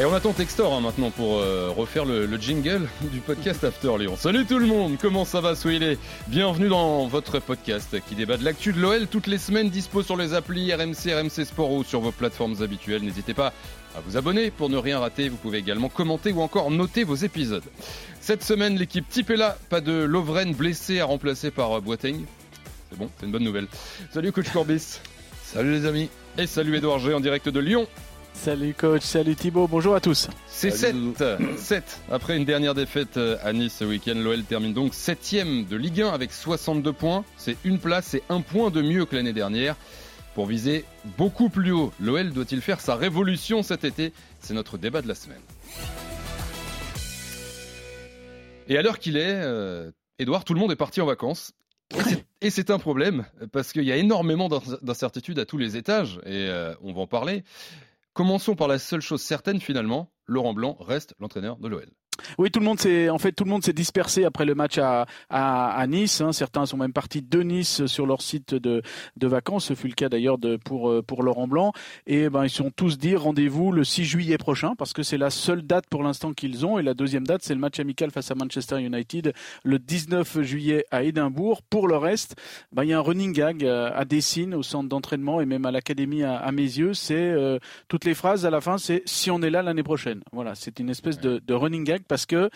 Et 0.00 0.04
on 0.06 0.14
attend 0.14 0.32
Textor 0.32 0.72
hein, 0.72 0.80
maintenant 0.80 1.10
pour 1.10 1.36
euh, 1.36 1.68
refaire 1.76 2.06
le, 2.06 2.24
le, 2.24 2.38
jingle 2.38 2.88
du 3.12 3.20
podcast 3.20 3.64
After 3.64 3.98
Lyon. 3.98 4.16
Salut 4.16 4.46
tout 4.46 4.58
le 4.58 4.64
monde, 4.64 4.96
comment 4.98 5.26
ça 5.26 5.42
va 5.42 5.54
Soyez 5.54 5.98
Bienvenue 6.28 6.70
dans 6.70 7.06
votre 7.06 7.38
podcast 7.38 7.94
qui 8.08 8.14
débat 8.14 8.38
de 8.38 8.44
l'actu 8.46 8.72
de 8.72 8.80
l'OL 8.80 9.08
toutes 9.08 9.26
les 9.26 9.36
semaines, 9.36 9.68
dispo 9.68 10.02
sur 10.02 10.16
les 10.16 10.32
applis 10.32 10.72
RMC, 10.72 11.12
RMC 11.12 11.44
Sport 11.44 11.70
ou 11.72 11.84
sur 11.84 12.00
vos 12.00 12.12
plateformes 12.12 12.62
habituelles. 12.62 13.02
N'hésitez 13.02 13.34
pas 13.34 13.52
à 13.94 14.00
vous 14.00 14.16
abonner 14.16 14.50
pour 14.50 14.70
ne 14.70 14.78
rien 14.78 14.98
rater. 14.98 15.28
Vous 15.28 15.36
pouvez 15.36 15.58
également 15.58 15.90
commenter 15.90 16.32
ou 16.32 16.40
encore 16.40 16.70
noter 16.70 17.04
vos 17.04 17.16
épisodes. 17.16 17.64
Cette 18.22 18.42
semaine, 18.42 18.78
l'équipe 18.78 19.06
type 19.06 19.28
est 19.28 19.36
là. 19.36 19.58
Pas 19.68 19.82
de 19.82 19.92
Lovren 19.92 20.54
blessé 20.54 21.00
à 21.00 21.04
remplacer 21.04 21.50
par 21.50 21.76
euh, 21.76 21.80
Boiteng. 21.82 22.24
C'est 22.88 22.98
bon, 22.98 23.10
c'est 23.18 23.26
une 23.26 23.32
bonne 23.32 23.44
nouvelle. 23.44 23.68
Salut 24.14 24.32
coach 24.32 24.48
Corbis. 24.50 25.00
Salut 25.44 25.72
les 25.72 25.84
amis. 25.84 26.08
Et 26.38 26.46
salut 26.46 26.74
Edouard 26.74 27.00
G 27.00 27.12
en 27.12 27.20
direct 27.20 27.50
de 27.50 27.60
Lyon. 27.60 27.86
Salut 28.32 28.74
coach, 28.74 29.02
salut 29.02 29.34
Thibaut, 29.36 29.68
bonjour 29.68 29.94
à 29.94 30.00
tous. 30.00 30.28
C'est 30.46 30.70
7. 30.70 30.96
7. 31.56 32.00
Après 32.10 32.36
une 32.36 32.44
dernière 32.44 32.74
défaite 32.74 33.16
euh, 33.16 33.36
à 33.42 33.52
Nice 33.52 33.76
ce 33.78 33.84
week-end, 33.84 34.14
l'OL 34.16 34.42
termine 34.44 34.72
donc 34.72 34.92
7ème 34.92 35.68
de 35.68 35.76
Ligue 35.76 36.02
1 36.02 36.08
avec 36.08 36.32
62 36.32 36.92
points. 36.92 37.24
C'est 37.36 37.56
une 37.64 37.78
place 37.78 38.14
et 38.14 38.22
un 38.28 38.40
point 38.40 38.70
de 38.70 38.80
mieux 38.80 39.04
que 39.04 39.16
l'année 39.16 39.32
dernière. 39.32 39.76
Pour 40.34 40.46
viser 40.46 40.84
beaucoup 41.18 41.48
plus 41.48 41.72
haut, 41.72 41.92
l'OL 42.00 42.30
doit-il 42.30 42.60
faire 42.60 42.80
sa 42.80 42.94
révolution 42.94 43.62
cet 43.62 43.84
été? 43.84 44.12
C'est 44.40 44.54
notre 44.54 44.78
débat 44.78 45.02
de 45.02 45.08
la 45.08 45.14
semaine. 45.14 45.42
Et 48.68 48.78
à 48.78 48.82
l'heure 48.82 48.98
qu'il 49.00 49.16
est, 49.16 49.40
euh, 49.42 49.90
Edouard, 50.18 50.44
tout 50.44 50.54
le 50.54 50.60
monde 50.60 50.72
est 50.72 50.76
parti 50.76 51.00
en 51.00 51.06
vacances. 51.06 51.52
Et 52.40 52.50
c'est 52.50 52.70
un 52.70 52.78
problème 52.78 53.26
parce 53.52 53.72
qu'il 53.72 53.82
y 53.82 53.92
a 53.92 53.96
énormément 53.96 54.48
d'incertitudes 54.48 55.38
à 55.38 55.44
tous 55.44 55.58
les 55.58 55.76
étages 55.76 56.20
et 56.24 56.48
euh, 56.48 56.74
on 56.82 56.92
va 56.92 57.00
en 57.00 57.06
parler. 57.06 57.42
Commençons 58.12 58.56
par 58.56 58.66
la 58.66 58.78
seule 58.78 59.00
chose 59.00 59.22
certaine 59.22 59.60
finalement, 59.60 60.12
Laurent 60.26 60.52
Blanc 60.52 60.76
reste 60.80 61.14
l'entraîneur 61.20 61.58
de 61.58 61.68
l'OL. 61.68 61.90
Oui, 62.38 62.50
tout 62.50 62.60
le 62.60 62.66
monde 62.66 62.80
s'est 62.80 63.08
en 63.10 63.18
fait 63.18 63.32
tout 63.32 63.44
le 63.44 63.50
monde 63.50 63.64
s'est 63.64 63.72
dispersé 63.72 64.24
après 64.24 64.44
le 64.44 64.54
match 64.54 64.78
à, 64.78 65.06
à, 65.28 65.70
à 65.72 65.86
Nice. 65.86 66.20
Hein. 66.20 66.32
Certains 66.32 66.66
sont 66.66 66.76
même 66.76 66.92
partis 66.92 67.22
de 67.22 67.42
Nice 67.42 67.86
sur 67.86 68.06
leur 68.06 68.22
site 68.22 68.54
de, 68.54 68.82
de 69.16 69.26
vacances. 69.26 69.66
Ce 69.66 69.74
fut 69.74 69.88
le 69.88 69.94
cas 69.94 70.08
d'ailleurs 70.08 70.38
pour 70.64 70.90
euh, 70.90 71.02
pour 71.02 71.22
Laurent 71.22 71.48
Blanc. 71.48 71.72
Et 72.06 72.28
ben 72.28 72.44
ils 72.44 72.50
sont 72.50 72.70
tous 72.70 72.98
dit 72.98 73.16
rendez-vous 73.16 73.72
le 73.72 73.84
6 73.84 74.04
juillet 74.04 74.38
prochain 74.38 74.74
parce 74.76 74.92
que 74.92 75.02
c'est 75.02 75.18
la 75.18 75.30
seule 75.30 75.62
date 75.62 75.86
pour 75.88 76.02
l'instant 76.02 76.32
qu'ils 76.32 76.66
ont. 76.66 76.78
Et 76.78 76.82
la 76.82 76.94
deuxième 76.94 77.26
date 77.26 77.42
c'est 77.42 77.54
le 77.54 77.60
match 77.60 77.78
amical 77.80 78.10
face 78.10 78.30
à 78.30 78.34
Manchester 78.34 78.80
United 78.80 79.32
le 79.64 79.78
19 79.78 80.42
juillet 80.42 80.84
à 80.90 81.02
Édimbourg. 81.02 81.62
Pour 81.62 81.88
le 81.88 81.96
reste, 81.96 82.36
ben, 82.72 82.84
il 82.84 82.90
y 82.90 82.92
a 82.92 82.98
un 82.98 83.02
running 83.02 83.32
gag 83.32 83.64
euh, 83.64 83.90
à 83.94 84.04
Dessine 84.04 84.54
au 84.54 84.62
centre 84.62 84.88
d'entraînement 84.88 85.40
et 85.40 85.46
même 85.46 85.66
à 85.66 85.70
l'académie 85.70 86.22
à, 86.22 86.36
à, 86.36 86.52
mes 86.52 86.62
yeux. 86.62 86.94
C'est 86.94 87.14
euh, 87.14 87.58
toutes 87.88 88.04
les 88.04 88.14
phrases 88.14 88.46
à 88.46 88.50
la 88.50 88.60
fin 88.60 88.78
c'est 88.78 89.02
si 89.06 89.30
on 89.30 89.42
est 89.42 89.50
là 89.50 89.62
l'année 89.62 89.82
prochaine. 89.82 90.22
Voilà, 90.32 90.54
c'est 90.54 90.78
une 90.80 90.90
espèce 90.90 91.18
de, 91.18 91.40
de 91.44 91.54
running 91.54 91.84
gag 91.84 92.02
parce 92.10 92.26
que 92.26 92.50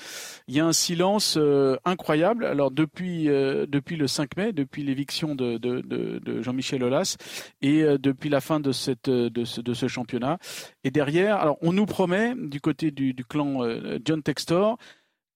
il 0.48 0.56
y 0.56 0.60
a 0.60 0.66
un 0.66 0.72
silence 0.72 1.36
euh, 1.38 1.76
incroyable. 1.84 2.44
Alors 2.44 2.72
depuis 2.72 3.28
euh, 3.28 3.66
le 3.70 4.06
5 4.08 4.36
mai, 4.36 4.52
depuis 4.52 4.82
l'éviction 4.82 5.36
de, 5.36 6.42
Jean-Michel 6.42 6.82
Aulas 6.82 7.16
et 7.62 7.84
euh, 7.84 7.96
depuis 7.96 8.28
la 8.28 8.40
fin 8.40 8.58
de 8.58 8.72
ce, 8.72 9.88
championnat. 9.88 10.38
Et 10.82 10.90
derrière, 10.90 11.54
on 11.60 11.72
nous 11.72 11.86
promet 11.86 12.34
du 12.36 12.60
côté 12.60 12.90
du 12.90 13.24
clan 13.24 13.60
John 14.04 14.22
Textor 14.22 14.76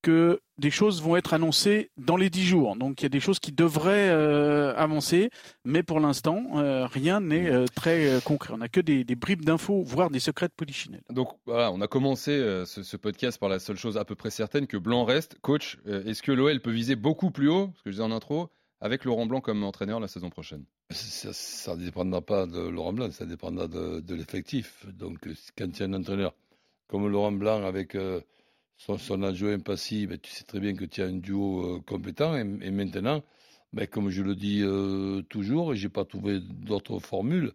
que 0.02 0.40
des 0.58 0.70
choses 0.70 1.02
vont 1.02 1.16
être 1.16 1.34
annoncées 1.34 1.90
dans 1.96 2.16
les 2.16 2.30
dix 2.30 2.44
jours. 2.44 2.76
Donc 2.76 3.00
il 3.00 3.04
y 3.04 3.06
a 3.06 3.10
des 3.10 3.20
choses 3.20 3.38
qui 3.38 3.52
devraient 3.52 4.10
euh, 4.10 4.74
avancer, 4.76 5.30
mais 5.64 5.82
pour 5.82 6.00
l'instant, 6.00 6.42
euh, 6.56 6.86
rien 6.86 7.20
n'est 7.20 7.48
euh, 7.50 7.66
très 7.66 8.08
euh, 8.08 8.20
concret. 8.20 8.52
On 8.54 8.58
n'a 8.58 8.68
que 8.68 8.80
des, 8.80 9.04
des 9.04 9.14
bribes 9.14 9.44
d'infos, 9.44 9.82
voire 9.82 10.10
des 10.10 10.20
secrets 10.20 10.48
de 10.48 10.52
polichinelle. 10.52 11.02
Donc 11.10 11.30
voilà, 11.46 11.70
on 11.72 11.80
a 11.80 11.86
commencé 11.88 12.32
euh, 12.32 12.64
ce, 12.64 12.82
ce, 12.82 12.96
podcast 12.96 13.38
par 13.38 13.48
la 13.48 13.58
seule 13.58 13.76
chose 13.76 13.96
à 13.96 14.04
peu 14.04 14.14
près 14.14 14.30
certaine 14.30 14.66
que 14.66 14.76
Blanc 14.76 15.04
reste. 15.04 15.38
Coach, 15.42 15.78
euh, 15.86 16.04
est-ce 16.04 16.22
que 16.22 16.32
l'OL 16.32 16.60
peut 16.60 16.70
viser 16.70 16.96
beaucoup 16.96 17.30
plus 17.30 17.48
haut, 17.48 17.70
ce 17.76 17.82
que 17.82 17.90
je 17.90 17.96
disais 17.96 18.02
en 18.02 18.12
intro, 18.12 18.50
avec 18.80 19.04
Laurent 19.04 19.26
Blanc 19.26 19.40
comme 19.40 19.62
entraîneur 19.64 20.00
la 20.00 20.08
saison 20.08 20.30
prochaine? 20.30 20.64
Ça 20.90 21.76
ne 21.76 21.84
dépendra 21.84 22.20
pas 22.22 22.46
de 22.46 22.60
Laurent 22.60 22.92
Blanc, 22.92 23.10
ça 23.10 23.26
dépendra 23.26 23.68
de, 23.68 24.00
de 24.00 24.14
l'effectif. 24.14 24.86
Donc 24.92 25.18
quand 25.56 25.66
il 25.66 25.80
y 25.80 25.82
a 25.82 25.86
un 25.86 25.94
entraîneur 25.94 26.34
comme 26.88 27.06
Laurent 27.08 27.32
Blanc 27.32 27.64
avec 27.64 27.94
son, 28.78 28.96
son 28.96 29.22
adjoint 29.22 29.58
passif, 29.58 30.08
ben, 30.08 30.18
tu 30.18 30.30
sais 30.30 30.44
très 30.44 30.60
bien 30.60 30.74
que 30.74 30.84
tu 30.84 31.02
as 31.02 31.06
un 31.06 31.16
duo 31.16 31.76
euh, 31.76 31.80
compétent. 31.84 32.36
Et, 32.36 32.40
et 32.62 32.70
maintenant, 32.70 33.22
ben, 33.72 33.86
comme 33.86 34.08
je 34.08 34.22
le 34.22 34.34
dis 34.34 34.62
euh, 34.62 35.22
toujours, 35.22 35.74
et 35.74 35.76
je 35.76 35.86
n'ai 35.86 35.92
pas 35.92 36.04
trouvé 36.04 36.40
d'autres 36.40 37.00
formules, 37.00 37.52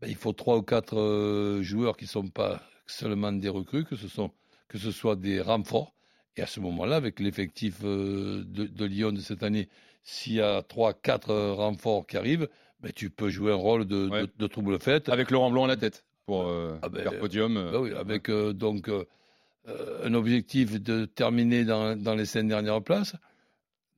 ben, 0.00 0.08
il 0.08 0.16
faut 0.16 0.32
trois 0.32 0.58
ou 0.58 0.62
quatre 0.62 0.98
euh, 0.98 1.62
joueurs 1.62 1.96
qui 1.96 2.04
ne 2.04 2.10
sont 2.10 2.28
pas 2.28 2.62
seulement 2.86 3.32
des 3.32 3.48
recrues, 3.48 3.84
que 3.84 3.96
ce, 3.96 4.06
sont, 4.06 4.30
que 4.68 4.78
ce 4.78 4.92
soit 4.92 5.16
des 5.16 5.40
renforts. 5.40 5.92
Et 6.36 6.42
à 6.42 6.46
ce 6.46 6.60
moment-là, 6.60 6.96
avec 6.96 7.18
l'effectif 7.18 7.82
de, 7.82 8.44
de, 8.44 8.84
Lyon 8.84 9.10
de 9.12 9.20
cette 9.20 9.42
année, 9.42 9.70
s'il 10.04 10.34
y 10.34 10.40
a 10.42 10.62
trois, 10.62 10.92
quatre 10.92 11.34
renforts 11.34 12.06
qui 12.06 12.18
arrivent, 12.18 12.48
ben, 12.80 12.92
tu 12.94 13.08
peux 13.08 13.30
jouer 13.30 13.52
un 13.52 13.56
rôle 13.56 13.86
de, 13.86 14.08
ouais. 14.08 14.22
de, 14.22 14.28
de 14.38 14.46
trouble 14.46 14.78
fête. 14.78 15.08
Avec 15.08 15.30
Laurent 15.30 15.50
Blanc 15.50 15.64
à 15.64 15.68
la 15.68 15.76
tête 15.78 16.04
pour 16.26 16.46
ah 16.82 16.88
ben, 16.90 17.02
faire 17.02 17.18
podium. 17.18 17.54
Ben 17.54 17.80
oui, 17.80 17.94
avec 17.94 18.30
donc 18.30 18.90
un 20.04 20.14
objectif 20.14 20.80
de 20.80 21.04
terminer 21.04 21.64
dans, 21.64 21.96
dans, 21.96 22.14
les 22.14 22.26
cinq 22.26 22.48
dernières 22.48 22.82
places, 22.82 23.16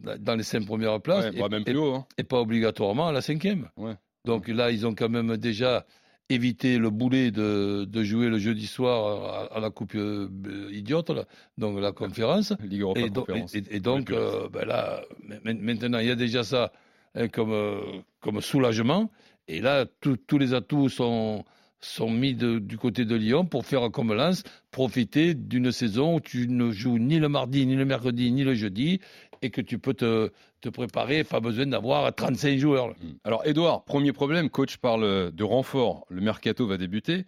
dans 0.00 0.34
les 0.34 0.42
cinq 0.42 0.66
premières 0.66 1.00
places, 1.00 1.32
ouais, 1.34 1.40
et, 1.40 1.48
même 1.48 1.64
plus 1.64 1.76
haut, 1.76 1.94
hein. 1.94 2.06
et, 2.16 2.24
pas 2.24 2.40
obligatoirement 2.40 3.08
à 3.08 3.12
la 3.12 3.20
cinquième. 3.20 3.68
Ouais. 3.76 3.94
Donc 4.24 4.48
là, 4.48 4.70
ils 4.70 4.86
ont 4.86 4.94
quand 4.94 5.08
même 5.08 5.36
déjà 5.36 5.86
évité 6.28 6.78
le 6.78 6.90
boulet 6.90 7.30
de, 7.30 7.86
de 7.88 8.02
jouer 8.02 8.28
le 8.28 8.38
jeudi 8.38 8.66
soir 8.66 9.50
à, 9.50 9.56
à 9.56 9.60
la 9.60 9.70
coupe 9.70 9.94
euh, 9.94 10.28
idiote, 10.70 11.10
là, 11.10 11.24
donc 11.56 11.80
la 11.80 11.92
conférence. 11.92 12.52
Ligue 12.62 12.82
Europa 12.82 13.00
et, 13.00 13.10
donc, 13.10 13.28
et, 13.54 13.76
et 13.76 13.80
donc 13.80 14.10
euh, 14.10 14.48
ben 14.50 14.66
là, 14.66 15.02
maintenant, 15.42 15.98
il 15.98 16.06
y 16.06 16.10
a 16.10 16.16
déjà 16.16 16.44
ça 16.44 16.72
hein, 17.14 17.28
comme, 17.28 17.52
euh, 17.52 17.80
comme 18.20 18.40
soulagement. 18.40 19.10
Et 19.46 19.60
là, 19.62 19.86
tous 20.00 20.38
les 20.38 20.52
atouts 20.52 20.90
sont, 20.90 21.44
sont 21.80 22.10
mis 22.10 22.34
de, 22.34 22.58
du 22.58 22.76
côté 22.78 23.04
de 23.04 23.14
Lyon 23.14 23.44
pour 23.44 23.64
faire 23.66 23.90
comme 23.90 24.12
Lens, 24.12 24.42
profiter 24.70 25.34
d'une 25.34 25.72
saison 25.72 26.16
où 26.16 26.20
tu 26.20 26.48
ne 26.48 26.70
joues 26.70 26.98
ni 26.98 27.18
le 27.18 27.28
mardi, 27.28 27.66
ni 27.66 27.76
le 27.76 27.84
mercredi, 27.84 28.30
ni 28.32 28.44
le 28.44 28.54
jeudi, 28.54 29.00
et 29.42 29.50
que 29.50 29.60
tu 29.60 29.78
peux 29.78 29.94
te, 29.94 30.30
te 30.60 30.68
préparer, 30.68 31.24
pas 31.24 31.40
besoin 31.40 31.66
d'avoir 31.66 32.12
35 32.12 32.58
joueurs. 32.58 32.94
Alors, 33.24 33.46
Edouard, 33.46 33.84
premier 33.84 34.12
problème, 34.12 34.50
coach 34.50 34.78
parle 34.78 35.32
de 35.32 35.44
renfort, 35.44 36.04
le 36.08 36.20
mercato 36.20 36.66
va 36.66 36.76
débuter. 36.76 37.26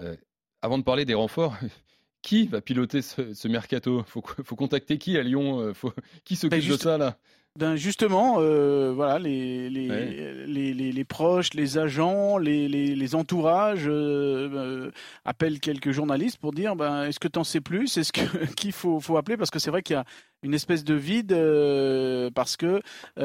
Euh, 0.00 0.16
avant 0.62 0.78
de 0.78 0.84
parler 0.84 1.04
des 1.04 1.14
renforts, 1.14 1.56
qui 2.22 2.46
va 2.46 2.60
piloter 2.60 3.02
ce, 3.02 3.34
ce 3.34 3.48
mercato? 3.48 4.02
Faut, 4.06 4.22
faut 4.44 4.56
contacter 4.56 4.98
qui 4.98 5.18
à 5.18 5.22
Lyon? 5.22 5.72
Faut, 5.74 5.92
Qui 6.24 6.36
s'occupe 6.36 6.66
de 6.66 6.76
ça 6.76 6.98
là? 6.98 7.18
Ben 7.58 7.74
justement, 7.74 8.36
euh, 8.38 8.92
voilà, 8.94 9.18
les 9.18 9.68
les, 9.68 9.90
ouais. 9.90 10.46
les, 10.46 10.72
les, 10.72 10.92
les, 10.92 11.04
proches, 11.04 11.52
les 11.54 11.78
agents, 11.78 12.38
les, 12.38 12.68
les 12.68 13.14
entourages 13.16 13.88
euh, 13.88 14.48
euh, 14.54 14.90
appellent 15.24 15.58
quelques 15.58 15.90
journalistes 15.90 16.38
pour 16.38 16.52
dire 16.52 16.76
ben, 16.76 17.04
est-ce 17.04 17.18
que 17.18 17.26
tu 17.26 17.40
en 17.40 17.44
sais 17.44 17.60
plus? 17.60 17.96
Est-ce 17.98 18.12
que 18.12 18.46
qu'il 18.54 18.72
faut, 18.72 19.00
faut 19.00 19.16
appeler 19.16 19.36
Parce 19.36 19.50
que 19.50 19.58
c'est 19.58 19.70
vrai 19.72 19.82
qu'il 19.82 19.94
y 19.94 19.98
a 19.98 20.04
une 20.44 20.54
espèce 20.54 20.84
de 20.84 20.94
vide 20.94 21.32
euh, 21.32 22.30
parce 22.32 22.56
que 22.56 22.82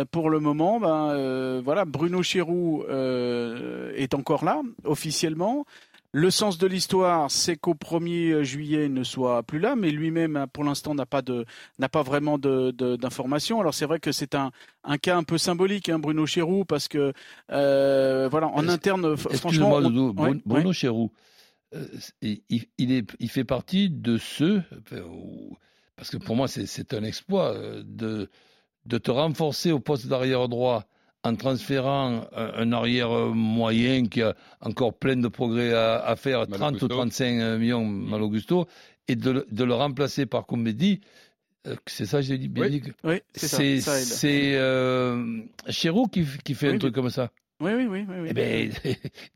pour 0.09 0.31
le 0.31 0.39
moment, 0.39 0.79
ben, 0.79 1.61
voilà, 1.61 1.85
Bruno 1.85 2.23
Chéroux 2.23 2.83
est 2.89 4.13
encore 4.15 4.43
là 4.43 4.61
officiellement. 4.85 5.65
Le 6.17 6.31
sens 6.31 6.57
de 6.57 6.65
l'histoire, 6.65 7.29
c'est 7.29 7.57
qu'au 7.57 7.73
1er 7.73 8.41
juillet, 8.41 8.85
il 8.85 8.93
ne 8.93 9.03
soit 9.03 9.43
plus 9.43 9.59
là, 9.59 9.75
mais 9.75 9.91
lui-même, 9.91 10.45
pour 10.53 10.63
l'instant, 10.63 10.95
n'a 10.95 11.05
pas 11.05 11.21
de, 11.21 11.43
n'a 11.77 11.89
pas 11.89 12.03
vraiment 12.03 12.37
d'informations. 12.37 13.59
Alors 13.59 13.73
c'est 13.73 13.85
vrai 13.85 13.99
que 13.99 14.13
c'est 14.13 14.33
un, 14.33 14.51
un 14.85 14.97
cas 14.97 15.17
un 15.17 15.23
peu 15.23 15.37
symbolique, 15.37 15.89
hein, 15.89 15.99
Bruno 15.99 16.25
Chéroux, 16.25 16.63
parce 16.63 16.87
que 16.87 17.11
euh, 17.51 18.29
voilà, 18.31 18.47
en 18.47 18.69
interne, 18.69 19.17
franchement, 19.17 19.81
Bruno. 20.45 20.71
Chéroux, 20.71 21.11
euh, 21.73 21.85
il, 22.21 22.39
il, 22.77 22.93
est, 22.93 23.11
il 23.19 23.29
fait 23.29 23.43
partie 23.43 23.89
de 23.89 24.17
ceux, 24.17 24.63
parce 25.97 26.09
que 26.11 26.15
pour 26.15 26.37
moi 26.37 26.47
c'est 26.47 26.93
un 26.93 27.03
exploit 27.03 27.53
euh, 27.53 27.83
de, 27.85 28.29
de 28.85 28.97
te 28.97 29.11
renforcer 29.11 29.73
au 29.73 29.81
poste 29.81 30.07
d'arrière 30.07 30.47
droit 30.47 30.85
en 31.25 31.35
transférant 31.35 32.27
un 32.33 32.71
arrière 32.71 33.09
moyen 33.09 34.05
qui 34.07 34.21
a 34.21 34.35
encore 34.61 34.93
plein 34.93 35.15
de 35.15 35.27
progrès 35.27 35.73
à, 35.73 35.97
à 35.97 36.15
faire, 36.15 36.47
Mal 36.47 36.59
30 36.59 36.81
ou 36.83 36.87
35 36.87 37.57
millions, 37.57 37.83
mmh. 37.83 38.09
Mal 38.09 38.21
Augusto, 38.21 38.67
et 39.07 39.15
de, 39.15 39.45
de, 39.49 39.63
le 39.63 39.73
remplacer 39.73 40.25
par 40.25 40.45
Comédie, 40.45 41.01
euh, 41.67 41.75
c'est 41.87 42.05
ça, 42.05 42.21
j'ai 42.21 42.37
dit 42.37 42.47
bien 42.47 42.65
oui. 42.65 42.81
dit 42.81 42.91
Oui, 43.03 43.21
c'est 43.33 43.79
ça. 43.81 43.99
C'est 43.99 44.55
euh, 44.55 45.41
qui, 46.11 46.25
qui 46.43 46.53
fait 46.53 46.69
oui, 46.69 46.75
un 46.75 46.79
truc 46.79 46.93
comme 46.93 47.09
ça. 47.09 47.31
Oui, 47.59 47.71
oui, 47.73 47.85
oui. 47.85 48.05
oui, 48.07 48.15
oui. 48.21 48.27
Eh 48.29 48.33
bien, 48.33 48.69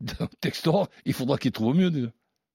dans 0.00 0.28
Textor, 0.40 0.88
il 1.04 1.12
faudra 1.12 1.38
qu'il 1.38 1.52
trouve 1.52 1.76
mieux. 1.76 1.90
Déjà. 1.90 2.08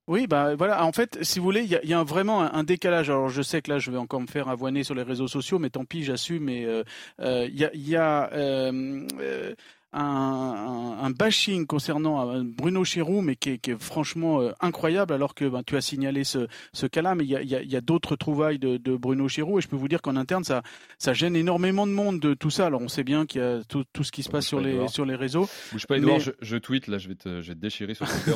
Oui, 0.07 0.28
bah 0.28 0.56
voilà. 0.56 0.86
En 0.86 0.92
fait, 0.92 1.18
si 1.24 1.40
vous 1.40 1.46
voulez, 1.46 1.62
il 1.62 1.69
y 1.69 1.75
a, 1.75 1.84
y 1.84 1.94
a 1.94 2.04
vraiment 2.04 2.42
un, 2.42 2.63
décalage. 2.63 3.10
Alors, 3.10 3.30
je 3.30 3.42
sais 3.42 3.63
que 3.63 3.72
là, 3.72 3.80
je 3.80 3.90
vais 3.90 3.98
encore 3.98 4.22
me 4.22 4.28
faire 4.28 4.50
avoiner 4.50 4.84
sur 4.84 4.94
les 4.94 5.02
réseaux 5.02 5.28
sociaux, 5.28 5.57
mais 5.57 5.72
tant 5.72 5.84
pis, 5.84 6.04
j'assume. 6.04 6.44
Mais 6.44 6.63
euh, 6.66 6.84
euh, 7.22 7.48
il 7.50 7.57
y 7.60 7.66
a, 7.66 7.72
y 7.74 7.96
a 7.96 8.31
euh, 8.34 9.07
euh, 9.19 9.56
un, 9.96 10.98
un- 11.00 11.06
un 11.06 11.10
bashing 11.12 11.66
concernant 11.66 12.30
euh, 12.30 12.44
Bruno 12.46 12.84
Chéroux, 12.84 13.22
mais 13.22 13.36
qui 13.36 13.52
est, 13.52 13.58
qui 13.58 13.72
est 13.72 13.82
franchement 13.82 14.42
euh, 14.42 14.52
incroyable, 14.62 15.14
alors 15.14 15.34
que 15.36 15.46
ben, 15.46 15.62
tu 15.66 15.76
as 15.78 15.82
signalé 15.82 16.24
ce, 16.24 16.48
ce 16.74 16.86
cas-là, 16.86 17.16
mais 17.16 17.24
il 17.24 17.30
y 17.30 17.36
a, 17.36 17.42
il 17.42 17.50
y 17.50 17.56
a- 17.56 17.62
il 17.62 17.72
y 17.72 17.76
a 17.76 17.82
d'autres 17.82 18.16
trouvailles 18.16 18.60
de, 18.60 18.78
de 18.78 18.96
Bruno 18.96 19.28
Chéroux, 19.28 19.60
et 19.60 19.62
je 19.62 19.68
peux 19.68 19.76
vous 19.76 19.88
dire 19.88 20.02
qu'en 20.02 20.16
interne, 20.16 20.44
ça, 20.44 20.62
ça 20.98 21.14
gêne 21.14 21.36
énormément 21.36 21.88
de 21.88 21.92
monde 21.92 22.20
de 22.20 22.34
tout 22.34 22.50
ça. 22.50 22.66
Alors, 22.68 22.82
on 22.82 22.88
sait 22.88 23.04
bien 23.04 23.26
qu'il 23.26 23.42
y 23.42 23.44
a 23.44 23.62
tout, 23.68 23.84
tout 23.94 24.04
ce 24.04 24.12
qui 24.12 24.24
se 24.24 24.30
passe 24.30 24.46
sur 24.48 24.60
les, 24.60 24.72
Edouard. 24.72 24.90
sur 24.90 25.06
les 25.06 25.16
réseaux. 25.16 25.48
Bouge 25.72 25.86
pas, 25.88 25.98
Edouard, 25.98 26.18
Mais- 26.18 26.24
je, 26.24 26.32
je 26.42 26.58
tweete, 26.58 26.88
là, 26.88 26.98
je 26.98 27.08
vais 27.08 27.16
te, 27.16 27.42
je 27.42 27.48
vais 27.50 27.56
te 27.56 27.60
déchirer 27.60 27.94
sur 27.94 28.06
Twitter. 28.08 28.36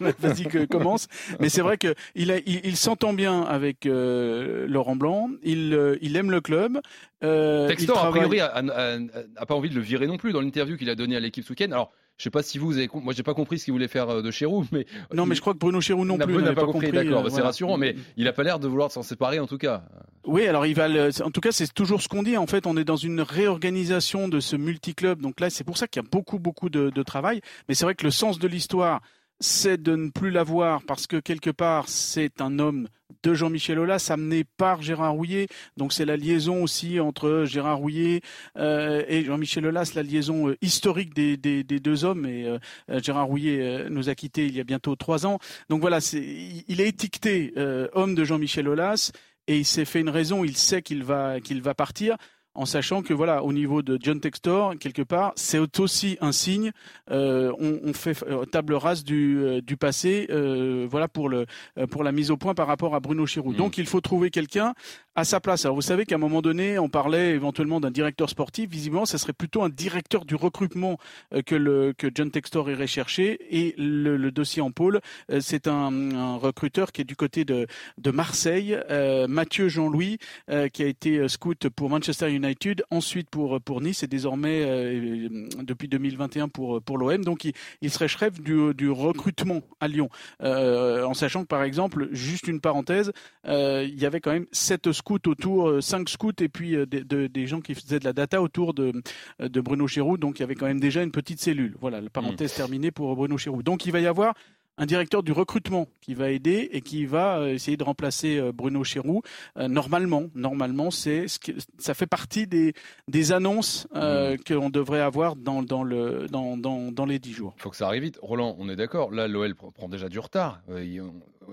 Vas-y, 0.20 0.44
que 0.46 0.64
commence. 0.64 1.08
Mais 1.40 1.48
c'est 1.48 1.62
vrai 1.62 1.78
que 1.78 1.94
il, 2.14 2.30
a- 2.30 2.38
il, 2.46 2.60
il 2.64 2.76
s'entend 2.76 3.12
bien 3.12 3.42
avec 3.42 3.86
euh, 3.86 4.66
Laurent 4.68 4.96
Blanc. 4.96 5.30
Il, 5.42 5.98
il 6.00 6.16
aime 6.16 6.30
le 6.30 6.40
club. 6.40 6.80
Euh, 7.24 7.68
Textor, 7.68 7.96
a 7.96 8.00
travaille- 8.00 8.20
priori, 8.28 8.40
a, 8.40 8.46
a- 8.46 8.94
a- 8.96 8.98
a 9.36 9.46
pas 9.46 9.54
envie 9.54 9.70
de 9.70 9.74
le 9.76 9.80
virer 9.80 10.06
non 10.08 10.16
plus 10.16 10.32
dans 10.32 10.40
l'interview 10.40 10.76
qu'il 10.82 10.90
a 10.90 10.94
donnée 10.96 11.14
à 11.16 11.20
l'équipe 11.20 11.44
ce 11.44 11.50
week-end. 11.50 11.70
Alors, 11.70 11.92
je 12.18 12.24
sais 12.24 12.30
pas 12.30 12.42
si 12.42 12.58
vous, 12.58 12.76
avez, 12.76 12.88
moi, 12.92 13.12
j'ai 13.14 13.22
pas 13.22 13.34
compris 13.34 13.58
ce 13.58 13.64
qu'il 13.64 13.72
voulait 13.72 13.88
faire 13.88 14.08
euh, 14.08 14.22
de 14.22 14.30
Chéroux, 14.30 14.66
mais 14.72 14.84
Non, 15.14 15.26
mais 15.26 15.34
je 15.34 15.40
crois 15.40 15.54
que 15.54 15.58
Bruno 15.58 15.80
Chéroux 15.80 16.04
non 16.04 16.18
plus 16.18 16.42
n'a 16.42 16.52
pas, 16.52 16.66
compris. 16.66 16.90
D'accord, 16.90 17.20
euh, 17.20 17.24
c'est 17.24 17.30
voilà. 17.30 17.46
rassurant, 17.46 17.76
mais 17.78 17.94
il 18.16 18.26
a 18.28 18.32
pas 18.32 18.42
l'air 18.42 18.58
de 18.58 18.66
vouloir 18.68 18.90
s'en 18.90 19.02
séparer 19.02 19.38
en 19.38 19.46
tout 19.46 19.58
cas. 19.58 19.84
Oui, 20.26 20.46
alors 20.46 20.66
il 20.66 20.74
va. 20.74 20.88
le- 20.88 21.10
En 21.22 21.30
tout 21.30 21.40
cas, 21.40 21.52
c'est 21.52 21.72
toujours 21.72 22.02
ce 22.02 22.08
qu'on 22.08 22.22
dit. 22.22 22.36
En 22.36 22.46
fait, 22.46 22.66
on 22.66 22.76
est 22.76 22.84
dans 22.84 22.96
une 22.96 23.20
réorganisation 23.22 24.28
de 24.28 24.40
ce 24.40 24.56
multiclub. 24.56 25.20
Donc 25.20 25.40
là, 25.40 25.50
c'est 25.50 25.64
pour 25.64 25.78
ça 25.78 25.86
qu'il 25.88 26.02
y 26.02 26.04
a 26.04 26.08
beaucoup, 26.10 26.38
beaucoup 26.38 26.68
de, 26.68 26.90
de 26.90 27.02
travail. 27.02 27.40
Mais 27.68 27.74
c'est 27.74 27.84
vrai 27.84 27.94
que 27.94 28.04
le 28.04 28.10
sens 28.10 28.38
de 28.38 28.46
l'histoire, 28.48 29.00
c'est 29.40 29.80
de 29.82 29.96
ne 29.96 30.10
plus 30.10 30.30
l'avoir 30.30 30.82
parce 30.86 31.06
que 31.06 31.16
quelque 31.16 31.50
part, 31.50 31.88
c'est 31.88 32.40
un 32.40 32.58
homme 32.58 32.88
de 33.22 33.34
Jean-Michel 33.34 33.78
Aulas, 33.78 34.08
amené 34.10 34.44
par 34.44 34.82
Gérard 34.82 35.12
Rouillet. 35.12 35.48
Donc 35.76 35.92
c'est 35.92 36.04
la 36.04 36.16
liaison 36.16 36.62
aussi 36.62 37.00
entre 37.00 37.44
Gérard 37.46 37.78
Rouillet 37.78 38.20
euh, 38.56 39.04
et 39.08 39.24
Jean-Michel 39.24 39.66
Aulas, 39.66 39.92
la 39.94 40.02
liaison 40.02 40.48
euh, 40.48 40.56
historique 40.62 41.14
des, 41.14 41.36
des, 41.36 41.62
deux 41.64 42.04
hommes. 42.04 42.26
Et 42.26 42.46
euh, 42.46 42.58
Gérard 43.00 43.26
Rouillet 43.26 43.60
euh, 43.60 43.88
nous 43.88 44.08
a 44.08 44.14
quittés 44.14 44.46
il 44.46 44.56
y 44.56 44.60
a 44.60 44.64
bientôt 44.64 44.96
trois 44.96 45.26
ans. 45.26 45.38
Donc 45.68 45.80
voilà, 45.80 45.98
il 46.12 46.80
est 46.80 46.88
étiqueté 46.88 47.54
homme 47.92 48.14
de 48.14 48.24
Jean-Michel 48.24 48.68
Aulas 48.68 49.12
et 49.46 49.58
il 49.58 49.64
s'est 49.64 49.84
fait 49.84 50.00
une 50.00 50.08
raison. 50.08 50.44
Il 50.44 50.56
sait 50.56 50.82
qu'il 50.82 51.04
va 51.04 51.40
qu'il 51.40 51.62
va 51.62 51.74
partir. 51.74 52.16
En 52.54 52.66
sachant 52.66 53.02
que 53.02 53.14
voilà, 53.14 53.42
au 53.42 53.52
niveau 53.52 53.80
de 53.82 53.98
John 54.00 54.20
Textor, 54.20 54.74
quelque 54.78 55.02
part, 55.02 55.32
c'est 55.36 55.58
aussi 55.78 56.18
un 56.20 56.32
signe. 56.32 56.72
Euh, 57.10 57.52
on, 57.58 57.80
on 57.82 57.92
fait 57.94 58.22
euh, 58.24 58.44
table 58.44 58.74
rase 58.74 59.04
du, 59.04 59.38
euh, 59.38 59.60
du 59.62 59.76
passé, 59.76 60.26
euh, 60.30 60.86
voilà 60.90 61.08
pour 61.08 61.28
le 61.28 61.46
pour 61.90 62.04
la 62.04 62.12
mise 62.12 62.30
au 62.30 62.36
point 62.36 62.54
par 62.54 62.66
rapport 62.66 62.94
à 62.94 63.00
Bruno 63.00 63.24
Chirou. 63.26 63.52
Mm. 63.52 63.56
Donc 63.56 63.78
il 63.78 63.86
faut 63.86 64.00
trouver 64.00 64.30
quelqu'un 64.30 64.74
à 65.14 65.24
sa 65.24 65.40
place. 65.40 65.64
Alors 65.64 65.76
vous 65.76 65.82
savez 65.82 66.04
qu'à 66.04 66.16
un 66.16 66.18
moment 66.18 66.42
donné, 66.42 66.78
on 66.78 66.88
parlait 66.88 67.30
éventuellement 67.30 67.80
d'un 67.80 67.90
directeur 67.90 68.28
sportif. 68.28 68.68
Visiblement, 68.68 69.06
ça 69.06 69.18
serait 69.18 69.32
plutôt 69.32 69.62
un 69.62 69.68
directeur 69.70 70.24
du 70.24 70.34
recrutement 70.34 70.98
que 71.46 71.54
le 71.54 71.94
que 71.96 72.08
John 72.14 72.30
Textor 72.30 72.70
irait 72.70 72.86
chercher. 72.86 73.38
Et 73.50 73.74
le, 73.78 74.16
le 74.16 74.30
dossier 74.30 74.60
en 74.62 74.70
pôle, 74.70 75.00
c'est 75.40 75.68
un, 75.68 76.12
un 76.14 76.36
recruteur 76.36 76.92
qui 76.92 77.00
est 77.00 77.04
du 77.04 77.16
côté 77.16 77.44
de 77.44 77.66
de 77.98 78.10
Marseille, 78.10 78.78
euh, 78.90 79.26
Mathieu 79.26 79.68
Jean-Louis, 79.68 80.18
euh, 80.50 80.68
qui 80.68 80.82
a 80.82 80.86
été 80.86 81.28
scout 81.28 81.68
pour 81.70 81.88
Manchester 81.88 82.30
United, 82.30 82.41
ensuite 82.90 83.28
pour 83.30 83.60
pour 83.60 83.80
Nice 83.80 84.02
et 84.02 84.06
désormais 84.06 84.62
euh, 84.64 85.28
depuis 85.62 85.88
2021 85.88 86.48
pour 86.48 86.82
pour 86.82 86.98
l'OM. 86.98 87.24
Donc 87.24 87.44
il, 87.44 87.52
il 87.80 87.90
serait 87.90 88.08
chef 88.08 88.40
du, 88.40 88.74
du 88.74 88.90
recrutement 88.90 89.62
à 89.80 89.88
Lyon, 89.88 90.08
Euh, 90.42 91.04
en 91.04 91.14
sachant 91.14 91.42
que 91.42 91.48
par 91.48 91.62
exemple, 91.62 92.08
juste 92.12 92.48
une 92.48 92.60
parenthèse, 92.60 93.12
euh, 93.46 93.84
il 93.88 94.00
y 94.00 94.06
avait 94.06 94.20
quand 94.20 94.32
même 94.32 94.46
sept 94.52 94.90
scouts 94.92 95.18
autour, 95.26 95.82
cinq 95.82 96.08
scouts 96.08 96.32
et 96.40 96.48
puis 96.48 96.76
des, 96.86 97.04
de- 97.04 97.26
des 97.26 97.46
gens 97.46 97.60
qui 97.60 97.74
faisaient 97.74 97.98
de 97.98 98.04
la 98.04 98.12
data 98.12 98.40
autour 98.42 98.74
de 98.74 98.92
de 99.38 99.60
Bruno 99.60 99.86
Chéroux. 99.86 100.16
Donc 100.18 100.38
il 100.38 100.42
y 100.42 100.44
avait 100.44 100.54
quand 100.54 100.66
même 100.66 100.80
déjà 100.80 101.02
une 101.02 101.12
petite 101.12 101.40
cellule. 101.40 101.74
Voilà, 101.80 102.00
la 102.00 102.10
parenthèse 102.10 102.54
terminée 102.54 102.90
pour 102.90 103.14
Bruno 103.16 103.36
Chéroux. 103.38 103.62
Donc 103.62 103.86
il 103.86 103.92
va 103.92 104.00
y 104.00 104.06
avoir 104.06 104.34
un 104.78 104.86
directeur 104.86 105.22
du 105.22 105.32
recrutement 105.32 105.86
qui 106.00 106.14
va 106.14 106.30
aider 106.30 106.68
et 106.72 106.80
qui 106.80 107.04
va 107.04 107.38
euh, 107.38 107.48
essayer 107.48 107.76
de 107.76 107.84
remplacer 107.84 108.38
euh, 108.38 108.52
Bruno 108.52 108.82
Chéroux. 108.84 109.22
Euh, 109.58 109.68
normalement, 109.68 110.24
normalement, 110.34 110.90
c'est 110.90 111.28
ce 111.28 111.38
que- 111.38 111.52
ça 111.78 111.92
fait 111.94 112.06
partie 112.06 112.46
des, 112.46 112.72
des 113.08 113.32
annonces 113.32 113.86
euh, 113.94 114.36
qu'on 114.46 114.70
devrait 114.70 115.00
avoir 115.00 115.36
dans, 115.36 115.62
dans, 115.62 115.84
le, 115.84 116.26
dans, 116.28 116.56
dans, 116.56 116.90
dans 116.90 117.04
les 117.06 117.18
dix 117.18 117.32
jours. 117.32 117.52
Il 117.58 117.62
faut 117.62 117.70
que 117.70 117.76
ça 117.76 117.86
arrive 117.86 118.02
vite. 118.04 118.18
Roland, 118.22 118.56
on 118.58 118.68
est 118.70 118.76
d'accord. 118.76 119.10
Là, 119.12 119.28
l'OL 119.28 119.52
pr- 119.52 119.72
prend 119.72 119.88
déjà 119.88 120.08
du 120.08 120.18
retard. 120.18 120.62
Euh, 120.70 121.02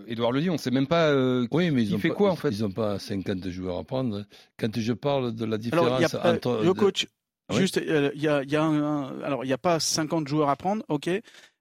Edouard 0.08 0.32
le 0.32 0.40
dit, 0.42 0.50
on 0.50 0.58
sait 0.58 0.72
même 0.72 0.88
pas. 0.88 1.10
euh, 1.10 1.46
Oui, 1.52 1.72
mais 1.72 1.84
ils 1.84 1.90
Il 1.90 1.96
ont 1.96 2.00
fait 2.00 2.10
pas- 2.10 2.16
quoi, 2.16 2.32
en 2.32 2.36
fait? 2.36 2.50
Ils 2.52 2.62
n'ont 2.62 2.72
pas 2.72 3.00
50 3.00 3.50
joueurs 3.50 3.78
à 3.78 3.84
prendre. 3.84 4.24
Quand 4.58 4.80
je 4.80 4.94
parle 4.94 5.34
de 5.36 5.44
la 5.46 5.58
Alors, 5.72 5.98
différence 6.00 6.14
a, 6.16 6.26
euh, 6.26 6.36
entre. 6.36 6.62
le 6.64 6.74
coach, 6.74 7.08
oui 7.52 7.58
juste, 7.58 7.78
euh, 7.80 8.12
il 8.16 8.22
y 8.22 8.28
a, 8.28 8.44
il 8.44 8.52
y 8.52 8.56
a 8.56 8.64
un, 8.64 8.82
un- 8.82 9.22
alors 9.24 9.44
il 9.44 9.48
n'y 9.48 9.54
a 9.54 9.58
pas 9.58 9.80
50 9.80 10.28
joueurs 10.28 10.50
à 10.50 10.56
prendre, 10.56 10.84
ok, 10.88 11.10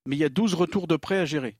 mais 0.08 0.16
il 0.16 0.18
y 0.20 0.24
a 0.24 0.28
12 0.30 0.54
retours 0.54 0.88
de 0.88 0.96
prêt 0.96 1.18
à 1.18 1.24
gérer. 1.24 1.56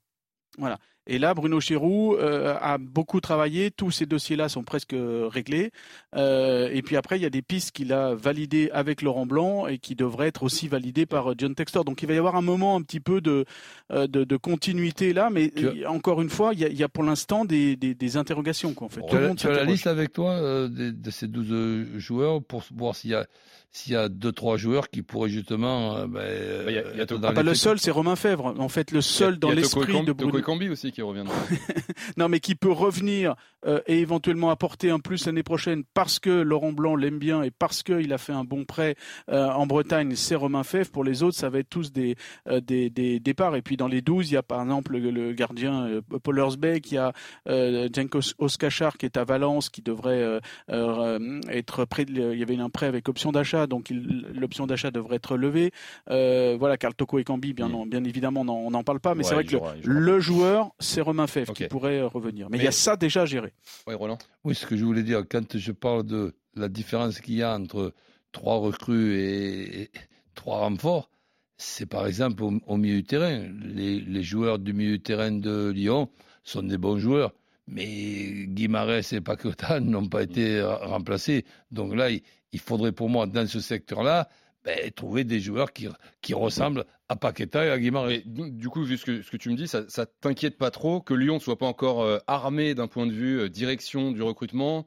Voilà. 0.58 0.78
Et 1.10 1.18
là, 1.18 1.32
Bruno 1.32 1.58
Chéroux 1.58 2.16
euh, 2.16 2.54
a 2.60 2.76
beaucoup 2.76 3.20
travaillé. 3.22 3.70
Tous 3.70 3.90
ces 3.90 4.04
dossiers-là 4.04 4.50
sont 4.50 4.62
presque 4.62 4.92
euh, 4.92 5.26
réglés. 5.26 5.70
Euh, 6.14 6.68
et 6.70 6.82
puis 6.82 6.96
après, 6.96 7.18
il 7.18 7.22
y 7.22 7.26
a 7.26 7.30
des 7.30 7.40
pistes 7.40 7.70
qu'il 7.72 7.94
a 7.94 8.14
validées 8.14 8.68
avec 8.74 9.00
Laurent 9.00 9.24
Blanc 9.24 9.66
et 9.68 9.78
qui 9.78 9.94
devraient 9.94 10.28
être 10.28 10.42
aussi 10.42 10.68
validées 10.68 11.06
par 11.06 11.32
John 11.38 11.54
Textor. 11.54 11.84
Donc 11.86 12.02
il 12.02 12.08
va 12.08 12.14
y 12.14 12.18
avoir 12.18 12.36
un 12.36 12.42
moment 12.42 12.76
un 12.76 12.82
petit 12.82 13.00
peu 13.00 13.22
de, 13.22 13.46
de, 13.90 14.06
de 14.06 14.36
continuité 14.36 15.14
là. 15.14 15.30
Mais 15.30 15.50
Tu 15.50 15.84
as- 15.84 15.90
encore 15.90 16.20
une 16.20 16.28
fois, 16.28 16.52
il 16.52 16.60
y 16.60 16.64
a, 16.66 16.68
il 16.68 16.76
y 16.76 16.82
a 16.84 16.88
pour 16.90 17.04
l'instant 17.04 17.46
des, 17.46 17.76
des, 17.76 17.94
des 17.94 18.16
interrogations. 18.18 18.74
Quoi, 18.74 18.88
en 18.88 18.90
fait. 18.90 19.00
Tu 19.02 19.06
Tout 19.08 19.16
le 19.16 19.24
as, 19.24 19.28
monde 19.28 19.38
tu 19.38 19.46
as 19.48 19.52
la 19.52 19.64
liste 19.64 19.86
avec 19.86 20.12
toi 20.12 20.32
euh, 20.32 20.68
de, 20.68 20.90
de 20.90 21.10
ces 21.10 21.26
12 21.26 21.46
euh, 21.50 21.98
joueurs 21.98 22.42
pour 22.42 22.64
voir 22.74 22.94
s'il 22.94 23.10
y 23.10 23.14
a 23.14 23.26
s'il 23.70 23.92
y 23.92 23.96
a 23.96 24.08
deux 24.08 24.32
trois 24.32 24.56
joueurs 24.56 24.88
qui 24.90 25.02
pourraient 25.02 25.28
justement 25.28 25.96
euh, 25.96 26.06
ben, 26.06 26.64
Bah, 26.64 26.70
y 26.72 26.78
a- 26.78 26.94
y 26.96 27.00
a 27.00 27.06
dans 27.06 27.20
Ah 27.28 27.32
bah, 27.32 27.42
le 27.42 27.54
seul, 27.54 27.78
c'est 27.78 27.90
Romain 27.90 28.16
Fèvre. 28.16 28.54
En 28.58 28.68
fait, 28.68 28.90
le 28.92 29.00
seul 29.00 29.38
dans 29.38 29.52
il 29.52 29.56
y 29.56 29.58
a 29.58 29.62
Toko 29.68 29.80
l'esprit 29.84 30.04
de 30.06 30.12
Bruno. 30.12 30.38
Ekambi 30.38 30.68
aussi 30.68 30.90
qui 30.92 31.02
reviendra. 31.02 31.34
Non, 32.16 32.28
mais 32.28 32.40
qui 32.40 32.54
peut 32.54 32.70
revenir 32.72 33.34
euh, 33.66 33.80
et 33.86 33.98
éventuellement 34.00 34.50
apporter 34.50 34.90
un 34.90 34.98
plus 35.00 35.26
l'année 35.26 35.42
prochaine 35.42 35.82
parce 35.94 36.18
que 36.18 36.30
Laurent 36.30 36.72
Blanc 36.72 36.96
l'aime 36.96 37.18
bien 37.18 37.42
et 37.42 37.50
parce 37.50 37.82
qu'il 37.82 38.12
a 38.12 38.18
fait 38.18 38.32
un 38.32 38.44
bon 38.44 38.64
prêt 38.64 38.94
euh, 39.30 39.48
en 39.48 39.66
Bretagne, 39.66 40.14
c'est 40.16 40.34
Romain 40.34 40.62
Fèvre. 40.64 40.90
Pour 40.90 41.04
les 41.04 41.22
autres, 41.22 41.36
ça 41.36 41.48
va 41.50 41.58
être 41.58 41.68
tous 41.68 41.92
des, 41.92 42.16
euh, 42.48 42.60
des, 42.60 42.88
des 42.90 43.20
départs. 43.20 43.56
Et 43.56 43.62
puis 43.62 43.76
dans 43.76 43.88
les 43.88 44.00
12, 44.00 44.30
il 44.30 44.34
y 44.34 44.36
a 44.36 44.42
par 44.42 44.62
exemple 44.62 44.92
le, 44.96 45.10
le 45.10 45.32
gardien 45.32 45.86
euh, 45.86 46.00
Paul 46.22 46.38
Hersbeck, 46.38 46.90
il 46.90 46.94
y 46.94 46.98
a 46.98 47.12
euh, 47.48 47.88
Cenk 47.94 48.14
Oskachar 48.38 48.96
qui 48.96 49.06
est 49.06 49.16
à 49.16 49.24
Valence, 49.24 49.68
qui 49.70 49.82
devrait 49.82 50.22
euh, 50.22 50.40
euh, 50.70 51.40
être 51.50 51.84
prêt. 51.84 52.04
Il 52.08 52.38
y 52.38 52.42
avait 52.42 52.56
un 52.58 52.70
prêt 52.70 52.86
avec 52.86 53.08
option 53.08 53.32
d'achat, 53.32 53.57
donc 53.66 53.90
l'option 54.34 54.66
d'achat 54.66 54.90
devrait 54.90 55.16
être 55.16 55.36
levée. 55.36 55.72
Euh, 56.10 56.56
voilà, 56.58 56.76
Carl 56.76 56.94
Toko 56.94 57.18
et 57.18 57.24
Cambi, 57.24 57.52
bien, 57.54 57.68
Mm. 57.68 57.88
bien 57.88 58.04
évidemment, 58.04 58.42
on 58.42 58.70
n'en- 58.70 58.84
parle 58.84 59.00
pas, 59.00 59.14
mais 59.14 59.24
Ouais, 59.24 59.28
c'est 59.28 59.34
vrai 59.34 59.44
que 59.44 59.52
le- 59.52 59.58
jouera, 59.58 59.74
il 59.76 59.82
jouera. 59.82 60.00
le 60.00 60.20
joueur, 60.20 60.70
c'est 60.78 61.00
Romain 61.00 61.26
Fèvre 61.26 61.52
qui 61.52 61.64
pourrait 61.66 61.98
euh, 61.98 62.06
revenir. 62.06 62.48
Mais, 62.50 62.58
il 62.58 62.64
y 62.64 62.68
a 62.68 62.72
ça 62.72 62.96
déjà 62.96 63.22
à 63.22 63.26
gérer. 63.26 63.52
Oui, 63.86 63.94
Roland. 63.94 64.18
Oui, 64.44 64.54
ce 64.54 64.66
que 64.66 64.76
je 64.76 64.84
voulais 64.84 65.02
dire, 65.02 65.22
quand 65.28 65.56
je 65.56 65.72
parle 65.72 66.04
de 66.04 66.34
la 66.54 66.68
différence 66.68 67.20
qu'il 67.20 67.34
y 67.34 67.42
a 67.42 67.54
entre 67.54 67.92
trois 68.32 68.56
recrues 68.58 69.16
et, 69.18 69.82
et 69.82 69.90
trois 70.34 70.58
renforts, 70.58 71.10
c'est 71.56 71.86
par 71.86 72.06
exemple 72.06 72.42
au, 72.44 72.52
au 72.66 72.76
milieu 72.76 72.96
du 72.96 73.04
terrain. 73.04 73.44
Les, 73.64 74.00
les 74.00 74.22
joueurs 74.22 74.58
du 74.58 74.72
milieu 74.72 74.92
du 74.98 75.00
terrain 75.02 75.32
de 75.32 75.70
Lyon 75.70 76.08
sont 76.44 76.62
des 76.62 76.78
bons 76.78 76.98
joueurs, 76.98 77.32
mais 77.68 78.46
Guimarães 78.46 79.12
et 79.12 79.20
Paqueta 79.20 79.80
n'ont 79.80 80.08
pas 80.08 80.22
été 80.22 80.62
remplacés. 80.62 81.44
Donc 81.70 81.94
là, 81.94 82.08
il, 82.10 82.60
faudrait 82.60 82.92
pour 82.92 83.08
moi, 83.08 83.26
dans 83.26 83.46
ce 83.46 83.60
secteur-là, 83.60 84.28
ben, 84.64 84.90
trouver 84.90 85.24
des 85.24 85.40
joueurs 85.40 85.72
qui, 85.72 85.88
ressemblent 86.34 86.84
à 87.08 87.16
Paqueta 87.16 87.64
et 87.64 87.70
à 87.70 87.78
Guimarães. 87.78 88.22
Du 88.26 88.68
coup, 88.68 88.82
vu 88.82 88.96
ce 88.96 89.04
que, 89.04 89.36
tu 89.36 89.50
me 89.50 89.54
dis, 89.54 89.68
ça, 89.68 89.84
t'inquiète 90.20 90.58
pas 90.58 90.70
trop 90.70 91.00
que 91.00 91.14
Lyon 91.14 91.38
soit 91.38 91.58
pas 91.58 91.66
encore 91.66 92.02
euh, 92.02 92.18
armé 92.26 92.74
d'un 92.74 92.86
point 92.86 93.06
de 93.06 93.12
vue 93.12 93.40
euh, 93.40 93.48
direction 93.48 94.12
du 94.12 94.22
recrutement 94.22 94.86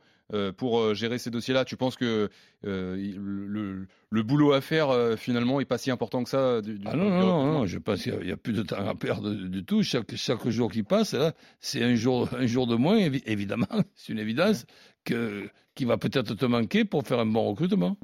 pour 0.57 0.79
euh, 0.79 0.93
gérer 0.93 1.17
ces 1.17 1.29
dossiers-là 1.29 1.65
Tu 1.65 1.75
penses 1.77 1.95
que 1.95 2.29
euh, 2.65 2.95
le, 3.17 3.87
le 4.09 4.23
boulot 4.23 4.53
à 4.53 4.61
faire 4.61 4.89
euh, 4.89 5.15
finalement 5.15 5.59
est 5.59 5.65
pas 5.65 5.77
si 5.77 5.91
important 5.91 6.23
que 6.23 6.29
ça 6.29 6.37
euh, 6.39 6.61
du, 6.61 6.77
du- 6.79 6.87
Ah 6.87 6.95
non, 6.95 7.09
non, 7.09 7.51
non, 7.51 7.65
je 7.65 7.77
pense 7.79 8.03
qu'il 8.03 8.17
n'y 8.19 8.31
a, 8.31 8.37
plus 8.37 8.53
de 8.53 8.63
temps 8.63 8.85
à 8.87 8.95
perdre 8.95 9.31
du, 9.33 9.63
tout. 9.65 9.83
Chaque, 9.83 10.15
chaque 10.15 10.47
jour 10.49 10.71
qui 10.71 10.83
passe, 10.83 11.13
là, 11.13 11.33
c'est 11.59 11.83
un 11.83 11.95
jour, 11.95 12.29
un 12.37 12.45
jour 12.45 12.67
de 12.67 12.75
moins, 12.75 12.97
évi- 12.97 13.23
évidemment. 13.25 13.67
C'est 13.95 14.13
une 14.13 14.19
évidence 14.19 14.65
que, 15.05 15.49
qui 15.75 15.85
va 15.85 15.97
peut-être 15.97 16.35
te 16.35 16.45
manquer 16.45 16.85
pour 16.85 17.05
faire 17.07 17.19
un 17.19 17.25
bon 17.25 17.49
recrutement. 17.49 17.97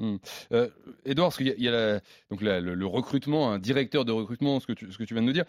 Euh, 0.52 0.68
Edouard, 1.04 1.28
parce 1.28 1.36
qu'il 1.38 1.46
y 1.48 1.50
a, 1.50 1.54
il 1.56 1.62
y 1.64 1.68
a 1.68 1.70
la- 1.70 2.00
donc 2.30 2.42
la- 2.42 2.60
le, 2.60 2.74
le 2.74 2.86
recrutement, 2.86 3.52
un 3.52 3.58
directeur 3.58 4.04
de 4.04 4.12
recrutement, 4.12 4.58
ce 4.60 4.66
que 4.66 4.72
tu, 4.72 4.90
ce 4.92 4.98
que 4.98 5.04
tu 5.04 5.14
viens 5.14 5.22
de 5.22 5.26
nous 5.28 5.32
dire. 5.32 5.44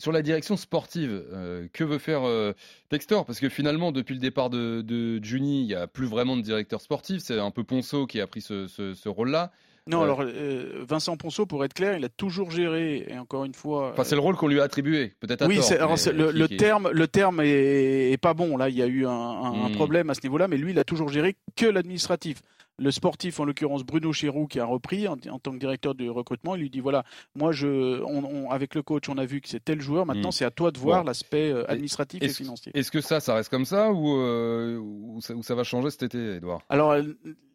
Sur 0.00 0.12
la 0.12 0.22
direction 0.22 0.56
sportive, 0.56 1.26
euh, 1.30 1.68
que 1.74 1.84
veut 1.84 1.98
faire 1.98 2.26
euh, 2.26 2.54
Textor? 2.88 3.26
Parce 3.26 3.38
que 3.38 3.50
finalement, 3.50 3.92
depuis 3.92 4.14
le 4.14 4.20
départ 4.20 4.48
de, 4.48 4.80
de 4.80 5.22
Juni, 5.22 5.60
il 5.60 5.66
n'y 5.66 5.74
a 5.74 5.86
plus 5.86 6.06
vraiment 6.06 6.38
de 6.38 6.40
directeur 6.40 6.80
sportif. 6.80 7.20
C'est 7.20 7.38
un 7.38 7.50
peu 7.50 7.64
Ponceau 7.64 8.06
qui 8.06 8.18
a 8.18 8.26
pris 8.26 8.40
ce, 8.40 9.08
rôle-là. 9.08 9.52
Non, 9.86 10.00
Euh, 10.00 10.04
alors 10.04 10.20
euh, 10.22 10.84
Vincent 10.88 11.16
Ponceau, 11.16 11.46
pour 11.46 11.64
être 11.64 11.74
clair, 11.74 11.96
il 11.96 12.04
a 12.04 12.08
toujours 12.08 12.50
géré, 12.50 13.06
et 13.08 13.18
encore 13.18 13.44
une 13.44 13.54
fois. 13.54 13.90
Enfin, 13.92 14.04
c'est 14.04 14.14
le 14.14 14.20
rôle 14.20 14.36
qu'on 14.36 14.48
lui 14.48 14.60
a 14.60 14.64
attribué, 14.64 15.14
peut-être 15.20 15.42
à 15.42 15.46
oui, 15.46 15.56
tort, 15.56 15.72
alors, 15.72 15.96
le, 16.12 16.46
terme, 16.48 16.90
le 16.92 17.08
terme 17.08 17.40
est, 17.40 18.12
est 18.12 18.18
pas 18.18 18.34
bon. 18.34 18.56
Là, 18.56 18.68
il 18.68 18.76
y 18.76 18.82
a 18.82 18.86
eu 18.86 19.06
un, 19.06 19.10
un- 19.10 19.64
un 19.64 19.68
Hmm. 19.68 19.72
problème 19.72 20.10
à 20.10 20.14
ce 20.14 20.20
niveau-là, 20.22 20.48
mais 20.48 20.56
lui, 20.58 20.70
il 20.72 20.78
a 20.78 20.84
toujours 20.84 21.08
géré 21.08 21.36
que 21.56 21.66
l'administratif. 21.66 22.42
Le 22.78 22.90
sportif, 22.90 23.38
en 23.40 23.44
l'occurrence 23.44 23.84
Bruno 23.84 24.10
Chéroux, 24.10 24.46
qui 24.46 24.58
a 24.58 24.64
repris 24.64 25.06
en, 25.06 25.12
en 25.30 25.38
tant 25.38 25.52
que 25.52 25.58
directeur 25.58 25.94
du 25.94 26.08
recrutement, 26.08 26.54
il 26.56 26.62
lui 26.62 26.70
dit 26.70 26.80
voilà, 26.80 27.04
moi, 27.34 27.52
je, 27.52 28.00
on- 28.02 28.24
on- 28.24 28.50
avec 28.50 28.74
le 28.74 28.82
coach, 28.82 29.08
on 29.10 29.18
a 29.18 29.26
vu 29.26 29.42
que 29.42 29.48
c'est 29.50 29.62
tel 29.62 29.82
joueur. 29.82 30.06
Maintenant, 30.06 30.30
Hmm. 30.30 30.32
c'est 30.32 30.46
à 30.46 30.50
toi 30.50 30.70
de 30.70 30.78
voir 30.78 31.04
l'aspect 31.04 31.50
euh, 31.52 31.70
administratif 31.70 32.22
et 32.22 32.28
financier. 32.28 32.72
est-ce 32.74 32.90
que 32.90 33.02
ça, 33.02 33.20
ça 33.20 33.34
reste 33.34 33.50
comme 33.50 33.66
ça 33.66 33.92
ou, 33.92 34.16
euh, 34.16 34.78
ou, 34.78 35.20
ça, 35.20 35.34
ou 35.34 35.42
ça 35.42 35.54
va 35.54 35.62
changer 35.62 35.90
cet 35.90 36.04
été, 36.04 36.36
Edouard 36.36 36.62
Alors, 36.70 36.92
euh, 36.92 37.02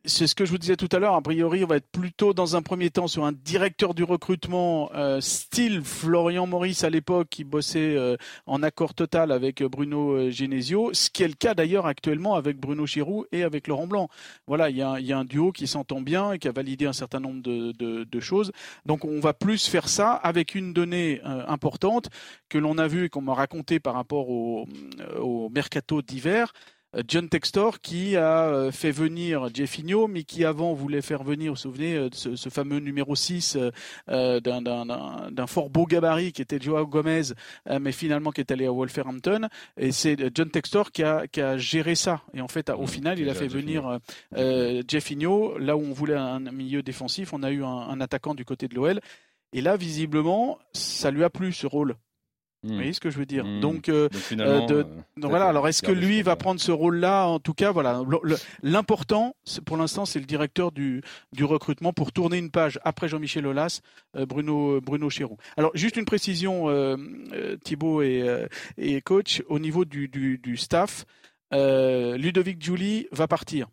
c'est 0.05 0.27
ce 0.27 0.35
que 0.35 0.45
je 0.45 0.51
vous 0.51 0.57
disais 0.57 0.75
tout 0.75 0.89
à 0.91 0.99
l'heure. 0.99 1.15
A 1.15 1.21
priori, 1.21 1.63
on 1.63 1.67
va 1.67 1.77
être 1.77 1.89
plutôt 1.91 2.33
dans 2.33 2.55
un 2.55 2.61
premier 2.61 2.89
temps 2.89 3.07
sur 3.07 3.25
un 3.25 3.31
directeur 3.31 3.93
du 3.93 4.03
recrutement, 4.03 4.89
euh, 4.95 5.19
style 5.21 5.81
Florian 5.83 6.47
Maurice 6.47 6.83
à 6.83 6.89
l'époque, 6.89 7.27
qui 7.29 7.43
bossait 7.43 7.95
euh, 7.95 8.15
en 8.45 8.63
accord 8.63 8.93
total 8.93 9.31
avec 9.31 9.61
euh, 9.61 9.69
Bruno 9.69 10.11
euh, 10.13 10.29
Genesio, 10.31 10.93
ce 10.93 11.09
qui 11.09 11.23
est 11.23 11.27
le 11.27 11.33
cas 11.33 11.53
d'ailleurs 11.53 11.85
actuellement 11.85 12.35
avec 12.35 12.57
Bruno 12.59 12.85
Chirou 12.85 13.25
et 13.31 13.43
avec 13.43 13.67
Laurent 13.67 13.87
Blanc. 13.87 14.09
Voilà, 14.47 14.69
il 14.69 14.77
y, 14.77 14.81
a 14.81 14.89
un- 14.91 14.99
il 14.99 15.05
y 15.05 15.13
a 15.13 15.17
un 15.17 15.25
duo 15.25 15.51
qui 15.51 15.67
s'entend 15.67 16.01
bien 16.01 16.33
et 16.33 16.39
qui 16.39 16.47
a 16.47 16.51
validé 16.51 16.85
un 16.85 16.93
certain 16.93 17.19
nombre 17.19 17.41
de, 17.41 17.71
de- 17.73 18.03
de 18.03 18.19
choses. 18.19 18.51
Donc, 18.85 19.05
on 19.05 19.19
va 19.19 19.33
plus 19.33 19.67
faire 19.67 19.89
ça 19.89 20.11
avec 20.13 20.55
une 20.55 20.73
donnée 20.73 21.21
euh, 21.25 21.43
importante 21.47 22.09
que 22.49 22.57
l'on 22.57 22.77
a 22.77 22.87
vue 22.87 23.05
et 23.05 23.09
qu'on 23.09 23.21
m'a 23.21 23.33
raconté 23.33 23.79
par 23.79 23.93
rapport 23.95 24.29
au, 24.29 24.67
euh, 24.99 25.19
au 25.19 25.49
mercato 25.49 26.01
d'hiver. 26.01 26.53
Euh, 26.95 27.03
John 27.07 27.27
Textor 27.29 27.79
qui 27.81 28.15
a 28.15 28.47
euh, 28.47 28.71
fait 28.71 28.91
venir 28.91 29.49
Jeffinho, 29.53 30.07
mais 30.07 30.23
qui 30.23 30.45
avant 30.45 30.73
voulait 30.73 31.01
faire 31.01 31.23
venir, 31.23 31.51
vous 31.51 31.55
vous 31.55 31.61
souvenez, 31.61 31.95
euh, 31.95 32.09
ce, 32.13 32.35
ce 32.35 32.49
fameux 32.49 32.79
numéro 32.79 33.15
6 33.15 33.57
euh, 33.57 33.71
euh, 34.09 34.39
d'un- 34.39 35.47
fort 35.47 35.69
beau 35.69 35.85
gabarit 35.85 36.31
qui 36.31 36.41
était 36.41 36.59
Joao 36.59 36.87
Gomez, 36.87 37.21
euh, 37.69 37.79
mais 37.79 37.91
finalement 37.91 38.31
qui 38.31 38.41
est 38.41 38.51
allé 38.51 38.65
à 38.65 38.71
Wolverhampton. 38.71 39.47
Et 39.77 39.91
c'est 39.91 40.17
John 40.35 40.49
Textor 40.49 40.91
qui 40.91 41.03
a, 41.03 41.27
qui 41.27 41.41
a 41.41 41.57
géré 41.57 41.95
ça. 41.95 42.21
Et 42.33 42.41
en 42.41 42.47
fait, 42.47 42.69
au 42.69 42.83
Mmh, 42.83 42.87
final, 42.87 43.19
il 43.19 43.29
a 43.29 43.33
fait 43.33 43.47
venir 43.47 43.99
euh, 44.37 44.81
Jeffinho, 44.87 45.57
là 45.57 45.75
où 45.77 45.81
on 45.81 45.91
voulait 45.93 46.15
un 46.15 46.39
milieu 46.39 46.81
défensif, 46.81 47.33
on 47.33 47.43
a 47.43 47.51
eu 47.51 47.63
un, 47.63 47.67
un 47.67 48.01
attaquant 48.01 48.33
du 48.35 48.45
côté 48.45 48.67
de 48.67 48.75
l'OL. 48.75 48.99
Et 49.53 49.61
là, 49.61 49.77
visiblement, 49.77 50.59
ça 50.73 51.11
lui 51.11 51.23
a 51.23 51.29
plu 51.29 51.53
ce 51.53 51.67
rôle. 51.67 51.95
Hmm. 52.65 52.69
Vous 52.69 52.75
voyez 52.75 52.93
ce 52.93 52.99
que 52.99 53.09
je 53.11 53.17
veux 53.17 53.25
dire 53.25 53.45
Mmh. 53.45 53.59
Donc, 53.59 53.89
euh, 53.89 54.09
Donc 54.09 54.21
finalement, 54.21 54.65
de- 54.65 54.73
euh, 54.75 54.83
donc 54.83 54.95
D'accord, 55.17 55.29
voilà, 55.29 55.45
alors 55.47 55.67
est-ce 55.67 55.83
que 55.83 55.91
lui 55.91 56.21
va 56.23 56.35
prendre 56.35 56.59
ce 56.59 56.71
rôle-là 56.71 57.27
En 57.27 57.39
tout 57.39 57.53
cas, 57.53 57.71
voilà. 57.71 58.01
L'important, 58.63 59.35
pour 59.65 59.77
l'instant, 59.77 60.05
c'est 60.05 60.19
le 60.19 60.25
directeur 60.25 60.71
du, 60.71 61.01
du 61.33 61.43
recrutement 61.43 61.93
pour 61.93 62.11
tourner 62.11 62.37
une 62.37 62.49
page 62.51 62.79
après 62.83 63.07
Jean-Michel 63.07 63.45
Aulas, 63.45 63.81
euh, 64.15 64.25
Bruno, 64.25 64.81
Bruno 64.81 65.09
Chéroux. 65.09 65.37
Alors, 65.57 65.71
juste 65.75 65.97
une 65.97 66.05
précision, 66.05 66.69
euh, 66.69 66.95
euh, 67.33 67.57
Thibaut 67.63 68.01
et, 68.01 68.21
euh, 68.23 68.47
et 68.77 69.01
coach, 69.01 69.43
au 69.47 69.59
niveau 69.59 69.85
du, 69.85 70.07
du, 70.07 70.37
du 70.37 70.57
staff, 70.57 71.05
euh, 71.53 72.17
Ludovic 72.17 72.61
Giuli 72.61 73.07
va 73.11 73.27
partir. 73.27 73.67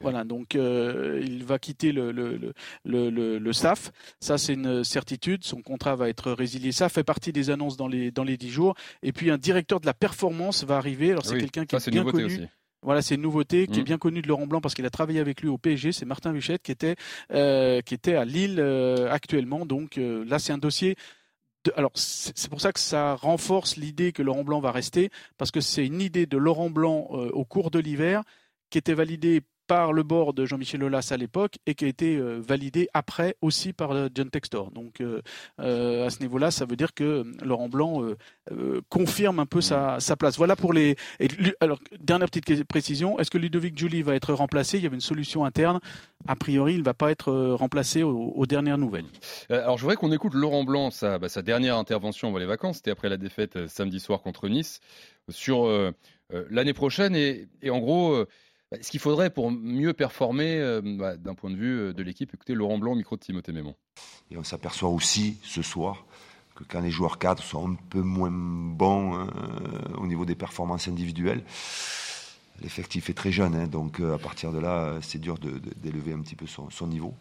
Voilà, 0.00 0.24
donc 0.24 0.54
euh, 0.56 1.20
il 1.24 1.44
va 1.44 1.58
quitter 1.58 1.92
le, 1.92 2.12
le, 2.12 2.52
le, 2.84 3.38
le, 3.38 3.52
staff. 3.52 3.90
Ça, 4.20 4.38
c'est 4.38 4.54
une 4.54 4.84
certitude. 4.84 5.44
Son 5.44 5.62
contrat 5.62 5.96
va 5.96 6.08
être 6.08 6.32
résilié. 6.32 6.72
Ça 6.72 6.88
fait 6.88 7.04
partie 7.04 7.32
des 7.32 7.50
annonces 7.50 7.76
dans 7.76 7.88
les, 7.88 8.10
dans 8.10 8.24
les 8.24 8.36
10 8.36 8.50
jours. 8.50 8.74
Et 9.02 9.12
puis, 9.12 9.30
un 9.30 9.38
directeur 9.38 9.80
de 9.80 9.86
la 9.86 9.94
performance 9.94 10.64
va 10.64 10.76
arriver. 10.76 11.12
Alors, 11.12 11.24
c'est 11.24 11.34
Oui, 11.34 11.40
quelqu'un 11.40 11.64
qui 11.64 11.80
ça, 11.80 11.88
est 11.88 11.90
bien 11.90 12.04
connu. 12.04 12.24
aussi. 12.24 12.40
Voilà, 12.82 13.00
c'est 13.00 13.14
une 13.14 13.22
nouveauté 13.22 13.66
qui 13.66 13.76
est 13.76 13.78
Mhm. 13.78 13.84
bien 13.84 13.98
connue 13.98 14.20
de 14.20 14.28
Laurent 14.28 14.46
Blanc 14.46 14.60
parce 14.60 14.74
qu'il 14.74 14.84
a 14.84 14.90
travaillé 14.90 15.18
avec 15.20 15.40
lui 15.40 15.48
au 15.48 15.56
PSG. 15.56 15.92
C'est 15.92 16.04
Martin 16.04 16.32
Vuchette 16.32 16.62
qui 16.62 16.70
était, 16.70 16.96
euh, 17.32 17.80
qui 17.80 17.94
était 17.94 18.14
à 18.14 18.26
Lille 18.26 18.56
euh, 18.60 19.10
actuellement. 19.10 19.64
Donc 19.64 19.96
euh, 19.96 20.22
là, 20.26 20.38
c'est 20.38 20.52
un 20.52 20.58
dossier. 20.58 20.94
De... 21.64 21.72
Alors, 21.76 21.92
c'est 21.94 22.50
pour 22.50 22.60
ça 22.60 22.74
que 22.74 22.80
ça 22.80 23.14
renforce 23.14 23.76
l'idée 23.78 24.12
que 24.12 24.20
Laurent 24.22 24.44
Blanc 24.44 24.60
va 24.60 24.70
rester 24.70 25.08
parce 25.38 25.50
que 25.50 25.62
c'est 25.62 25.86
une 25.86 26.02
idée 26.02 26.26
de 26.26 26.36
Laurent 26.36 26.68
Blanc 26.68 27.06
au 27.08 27.44
cours 27.46 27.70
de 27.70 27.78
l'hiver 27.78 28.22
qui 28.68 28.76
était 28.76 28.92
validée 28.92 29.40
par 29.66 29.92
le 29.92 30.02
board 30.02 30.36
de 30.36 30.46
Jean-Michel 30.46 30.82
Aulas 30.82 31.08
à 31.10 31.16
l'époque 31.16 31.58
et 31.66 31.74
qui 31.74 31.84
a 31.84 31.88
été 31.88 32.16
euh, 32.16 32.40
validée 32.40 32.88
après 32.94 33.36
aussi 33.40 33.72
par 33.72 33.92
euh, 33.92 34.08
John 34.14 34.30
Textor. 34.30 34.70
Donc 34.70 35.00
euh, 35.00 35.20
à 35.58 36.10
ce 36.10 36.20
niveau-là, 36.20 36.50
ça 36.50 36.64
veut 36.64 36.76
dire 36.76 36.94
que 36.94 37.24
Laurent 37.42 37.68
Blanc 37.68 38.02
euh, 38.02 38.80
confirme 38.88 39.38
un 39.38 39.46
peu 39.46 39.60
sa, 39.60 40.00
sa 40.00 40.16
place. 40.16 40.36
Voilà 40.36 40.56
pour 40.56 40.72
les. 40.72 40.96
et 41.20 41.28
alors 41.60 41.78
dernière 41.98 42.28
petite 42.28 42.64
précision 42.64 43.18
est-ce 43.18 43.30
que 43.30 43.38
Ludovic 43.38 43.78
Julie 43.78 44.02
va 44.02 44.14
être 44.14 44.32
remplacé? 44.32 44.78
Il 44.78 44.84
y 44.84 44.86
avait 44.86 44.96
une 44.96 45.00
solution 45.00 45.44
interne. 45.44 45.80
A 46.26 46.36
priori, 46.36 46.74
il 46.74 46.80
ne 46.80 46.84
va 46.84 46.94
pas 46.94 47.10
être 47.10 47.32
remplacé 47.52 48.02
aux, 48.02 48.32
aux 48.34 48.46
dernières 48.46 48.78
nouvelles. 48.78 49.04
Alors, 49.50 49.76
je 49.76 49.82
voudrais 49.82 49.96
qu'on 49.96 50.12
écoute 50.12 50.32
Laurent 50.34 50.64
Blanc, 50.64 50.90
sa, 50.90 51.18
bah, 51.18 51.28
sa 51.28 51.42
dernière 51.42 51.76
intervention 51.76 52.28
avant 52.28 52.38
les 52.38 52.46
vacances, 52.46 52.76
c'était 52.76 52.90
après 52.90 53.08
la 53.10 53.18
défaite 53.18 53.66
samedi 53.68 54.00
soir 54.00 54.22
contre 54.22 54.48
Nice, 54.48 54.80
sur 55.28 55.66
euh, 55.66 55.92
l'année 56.50 56.72
prochaine 56.72 57.14
et, 57.14 57.46
et 57.60 57.70
en 57.70 57.78
gros, 57.78 58.24
ce 58.82 58.90
qu'il 58.90 59.00
faudrait 59.00 59.30
pour 59.30 59.50
mieux 59.50 59.92
performer 59.92 60.58
euh, 60.58 60.80
bah, 60.84 61.16
d'un 61.16 61.34
point 61.34 61.50
de 61.50 61.56
vue 61.56 61.78
euh, 61.78 61.92
de 61.92 62.02
l'équipe. 62.02 62.32
Écoutez, 62.32 62.54
Laurent 62.54 62.78
Blanc, 62.78 62.94
micro 62.94 63.16
de 63.16 63.20
Timothée 63.20 63.52
Mémon. 63.52 63.74
Et 64.30 64.36
on 64.36 64.44
s'aperçoit 64.44 64.88
aussi 64.88 65.38
ce 65.42 65.62
soir 65.62 66.04
que 66.54 66.64
quand 66.64 66.80
les 66.80 66.90
joueurs 66.90 67.18
cadres 67.18 67.42
sont 67.42 67.72
un 67.72 67.74
peu 67.90 68.00
moins 68.00 68.30
bons 68.30 69.14
hein, 69.14 69.28
au 69.98 70.06
niveau 70.06 70.24
des 70.24 70.36
performances 70.36 70.86
individuelles, 70.86 71.42
l'effectif 72.60 73.10
est 73.10 73.14
très 73.14 73.32
jeune. 73.32 73.54
hein, 73.54 73.66
donc 73.66 74.00
euh, 74.00 74.14
à 74.14 74.18
partir 74.18 74.52
de 74.52 74.58
là, 74.58 74.84
euh, 74.84 74.98
c'est 75.02 75.18
dur 75.18 75.38
d'élever 75.38 76.12
un 76.12 76.20
petit 76.20 76.36
peu 76.36 76.46
son, 76.46 76.86
niveau. 76.86 77.14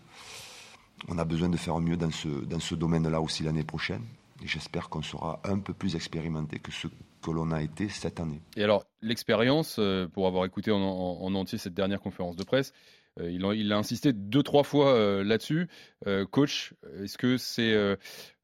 On 1.07 1.17
a 1.17 1.25
besoin 1.25 1.50
de 1.50 1.57
faire 1.57 1.79
mieux 1.79 1.98
dans 1.98 2.12
ce, 2.12 2.27
dans 2.27 2.60
ce 2.60 2.75
domaine-là 2.75 3.22
aussi 3.22 3.43
l'année 3.43 3.63
prochaine. 3.63 4.03
Et 4.43 4.48
j'espère 4.48 4.89
qu'on 4.89 5.01
sera 5.01 5.39
un 5.43 5.60
peu 5.60 5.74
plus 5.74 5.95
expérimenté 5.95 6.60
que 6.60 6.72
ce 6.72 6.88
que 7.24 7.32
l'on 7.32 7.51
a 7.51 7.62
été 7.63 7.88
cette 7.89 8.20
année. 8.20 8.42
Et 8.58 8.63
alors, 8.63 8.86
l'expérience, 9.01 9.77
euh, 9.80 10.08
pour 10.08 10.27
avoir 10.27 10.46
écouté 10.46 10.72
en, 10.72 10.80
en- 10.82 11.22
en 11.24 11.36
entier 11.36 11.58
cette 11.58 11.74
dernière 11.74 12.01
conférence 12.01 12.36
de 12.36 12.44
presse, 12.44 12.74
euh, 13.20 13.30
il, 13.32 13.46
a, 13.46 13.53
il 13.53 13.72
a 13.72 13.77
insisté 13.77 14.12
deux, 14.12 14.42
trois 14.42 14.63
fois 14.63 14.94
euh, 14.96 15.24
là-dessus. 15.24 15.68
Euh, 16.08 16.25
coach, 16.25 16.74
est-ce 17.03 17.18
que 17.20 17.38
c'est 17.38 17.72
euh, 17.72 17.96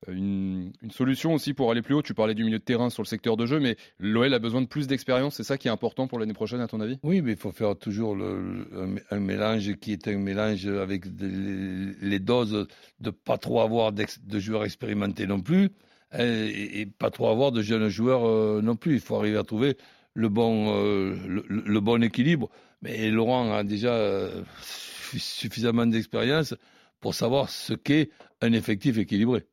une, 0.08 0.72
une 0.84 0.92
solution 0.92 1.34
aussi 1.34 1.56
pour 1.56 1.72
aller 1.72 1.82
plus 1.82 1.96
haut? 1.96 2.04
Tu 2.04 2.14
parlais 2.14 2.36
du 2.36 2.44
milieu 2.44 2.60
de 2.60 2.64
terrain 2.64 2.92
sur 2.92 3.02
le 3.02 3.08
secteur 3.08 3.36
de 3.36 3.48
jeu, 3.48 3.60
mais 3.60 3.78
l'OL 4.00 4.32
a 4.32 4.38
besoin 4.38 4.62
de 4.62 4.68
plus 4.68 4.86
d'expérience. 4.86 5.36
C'est 5.36 5.44
ça 5.44 5.58
qui 5.58 5.68
est 5.68 5.72
important 5.72 6.08
pour 6.08 6.20
l'année 6.20 6.34
prochaine, 6.34 6.62
à 6.62 6.68
ton 6.68 6.82
avis? 6.82 7.00
Oui, 7.02 7.22
mais 7.24 7.32
il 7.32 7.38
faut 7.38 7.52
faire 7.52 7.76
toujours 7.78 8.16
le- 8.16 8.68
le- 8.72 9.02
un, 9.10 9.20
mélange 9.20 9.76
qui 9.78 9.92
est 9.92 10.08
un 10.08 10.20
mélange 10.20 10.68
avec 10.68 11.16
des- 11.16 11.96
les 12.02 12.20
doses 12.20 12.68
de 13.00 13.10
pas 13.10 13.40
trop 13.40 13.62
avoir 13.62 13.92
de 13.92 14.40
joueurs 14.40 14.66
expérimentés 14.66 15.26
non 15.26 15.42
plus 15.42 15.72
et, 16.18 16.86
pas 16.86 17.12
trop 17.12 17.30
avoir 17.30 17.52
de 17.52 17.62
jeunes 17.62 17.90
joueurs 17.90 18.26
euh, 18.28 18.62
non 18.62 18.76
plus. 18.76 18.96
Il 18.96 19.00
faut 19.00 19.16
arriver 19.16 19.38
à 19.38 19.44
trouver 19.44 19.78
le 20.14 20.30
bon, 20.30 20.76
euh, 20.76 21.16
le, 21.48 21.80
bon 21.80 22.04
équilibre. 22.04 22.50
Mais 22.82 23.10
Laurent 23.12 23.54
a 23.54 23.64
déjà 23.64 23.94
euh, 23.94 24.44
suffisamment 25.12 25.86
d'expérience 25.86 26.56
pour 27.00 27.14
savoir 27.14 27.50
ce 27.50 27.74
qu'est 27.74 28.10
un 28.42 28.54
effectif 28.54 28.98
équilibré. 28.98 29.46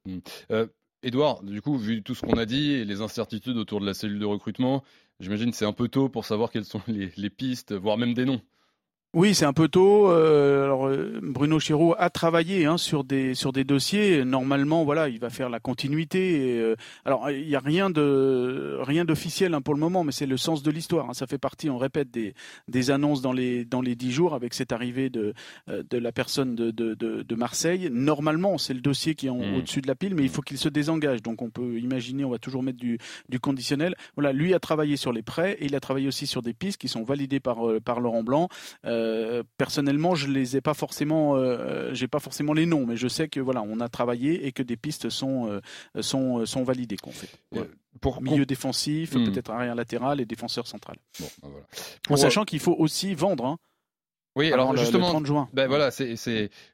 Edouard, 1.02 1.42
du 1.42 1.60
coup, 1.60 1.76
vu 1.76 2.02
tout 2.02 2.14
ce 2.14 2.22
qu'on 2.22 2.38
a 2.38 2.46
dit 2.46 2.72
et 2.72 2.84
les 2.84 3.00
incertitudes 3.00 3.56
autour 3.56 3.80
de 3.80 3.86
la 3.86 3.94
cellule 3.94 4.18
de 4.18 4.24
recrutement, 4.24 4.82
j'imagine 5.20 5.50
que 5.50 5.56
c'est 5.56 5.66
un 5.66 5.72
peu 5.72 5.88
tôt 5.88 6.08
pour 6.08 6.24
savoir 6.24 6.50
quelles 6.50 6.64
sont 6.64 6.82
les 6.88 7.30
pistes, 7.30 7.72
voire 7.72 7.98
même 7.98 8.14
des 8.14 8.24
noms. 8.24 8.40
Oui, 9.18 9.34
c'est 9.34 9.46
un 9.46 9.54
peu 9.54 9.66
tôt. 9.66 10.10
Euh, 10.10 10.64
alors, 10.64 10.88
euh, 10.88 11.18
Bruno 11.22 11.58
Chéreau 11.58 11.94
a 11.98 12.10
travaillé 12.10 12.66
hein, 12.66 12.76
sur 12.76 13.02
des 13.02 13.34
sur 13.34 13.50
des 13.50 13.64
dossiers. 13.64 14.26
Normalement, 14.26 14.84
voilà, 14.84 15.08
il 15.08 15.18
va 15.18 15.30
faire 15.30 15.48
la 15.48 15.58
continuité. 15.58 16.56
Et, 16.56 16.60
euh, 16.60 16.76
alors, 17.06 17.30
il 17.30 17.46
n'y 17.46 17.54
a 17.54 17.60
rien 17.60 17.88
de 17.88 18.76
rien 18.82 19.06
d'officiel 19.06 19.54
hein, 19.54 19.62
pour 19.62 19.72
le 19.72 19.80
moment, 19.80 20.04
mais 20.04 20.12
c'est 20.12 20.26
le 20.26 20.36
sens 20.36 20.62
de 20.62 20.70
l'histoire. 20.70 21.08
hein. 21.08 21.14
Ça 21.14 21.26
fait 21.26 21.38
partie, 21.38 21.70
on 21.70 21.78
répète, 21.78 22.10
des 22.10 22.34
des 22.68 22.90
annonces 22.90 23.22
dans 23.22 23.32
les 23.32 23.64
dans 23.64 23.80
les 23.80 23.94
dix 23.96 24.12
jours 24.12 24.34
avec 24.34 24.52
cette 24.52 24.70
arrivée 24.70 25.08
de 25.08 25.32
euh, 25.70 25.82
de 25.88 25.96
la 25.96 26.12
personne 26.12 26.54
de 26.54 26.70
de, 26.70 26.92
de, 26.92 27.22
de 27.22 27.34
Marseille. 27.36 27.88
Normalement, 27.90 28.58
c'est 28.58 28.74
le 28.74 28.82
dossier 28.82 29.14
qui 29.14 29.28
est 29.28 29.30
en- 29.30 29.36
Mm. 29.38 29.54
au-dessus 29.56 29.80
de 29.80 29.86
la 29.88 29.94
pile, 29.94 30.14
mais 30.14 30.24
il 30.24 30.28
faut 30.28 30.42
qu'il 30.42 30.58
se 30.58 30.68
désengage. 30.68 31.22
Donc, 31.22 31.40
on 31.40 31.48
peut 31.48 31.78
imaginer, 31.78 32.22
on 32.26 32.30
va 32.30 32.38
toujours 32.38 32.62
mettre 32.62 32.78
du 32.78 32.98
du 33.30 33.40
conditionnel. 33.40 33.94
Voilà, 34.14 34.34
lui 34.34 34.52
a 34.52 34.58
travaillé 34.60 34.96
sur 34.98 35.14
les 35.14 35.22
prêts 35.22 35.56
et 35.58 35.64
il 35.64 35.74
a 35.74 35.80
travaillé 35.80 36.06
aussi 36.06 36.26
sur 36.26 36.42
des 36.42 36.52
pistes 36.52 36.78
qui 36.78 36.88
sont 36.88 37.02
validées 37.02 37.40
par 37.40 37.60
par 37.82 38.00
Laurent 38.00 38.22
Blanc. 38.22 38.50
Euh, 38.84 39.04
personnellement, 39.58 40.14
je 40.14 40.28
les 40.28 40.56
ai 40.56 40.60
pas 40.60 40.74
forcément, 40.74 41.36
euh, 41.36 41.92
j'ai 41.94 42.08
pas 42.08 42.18
forcément 42.20 42.52
les 42.52 42.66
noms, 42.66 42.86
mais 42.86 42.96
je 42.96 43.08
sais 43.08 43.28
que 43.28 43.40
voilà, 43.40 43.62
on 43.62 43.80
a 43.80 43.88
travaillé 43.88 44.46
et 44.46 44.52
que 44.52 44.62
des 44.62 44.76
pistes 44.76 45.08
sont 45.10 45.48
euh, 45.96 46.02
sont 46.02 46.44
sont 46.46 46.62
validées 46.64 46.96
qu'on 46.96 47.10
fait. 47.12 47.28
Voilà. 47.52 47.68
Pour, 48.00 48.20
Milieu 48.22 48.44
défensif, 48.44 49.14
Hmm. 49.14 49.24
peut-être 49.30 49.50
arrière 49.50 49.74
latéral 49.74 50.20
et 50.20 50.26
défenseur 50.26 50.66
central. 50.66 50.96
Bon, 51.18 51.26
ben 51.42 51.48
voilà. 51.50 51.66
En 52.10 52.16
sachant 52.16 52.44
qu'il 52.44 52.60
faut 52.60 52.74
aussi 52.78 53.14
vendre. 53.14 53.46
Hein, 53.46 53.56
Oui, 54.36 54.52
alors 54.52 54.72
le- 54.72 54.76
le 54.78 54.82
justement, 54.82 55.08
30 55.08 55.24
juin. 55.24 55.48
ben 55.54 55.66
voilà, 55.66 55.90
c'est 55.90 56.14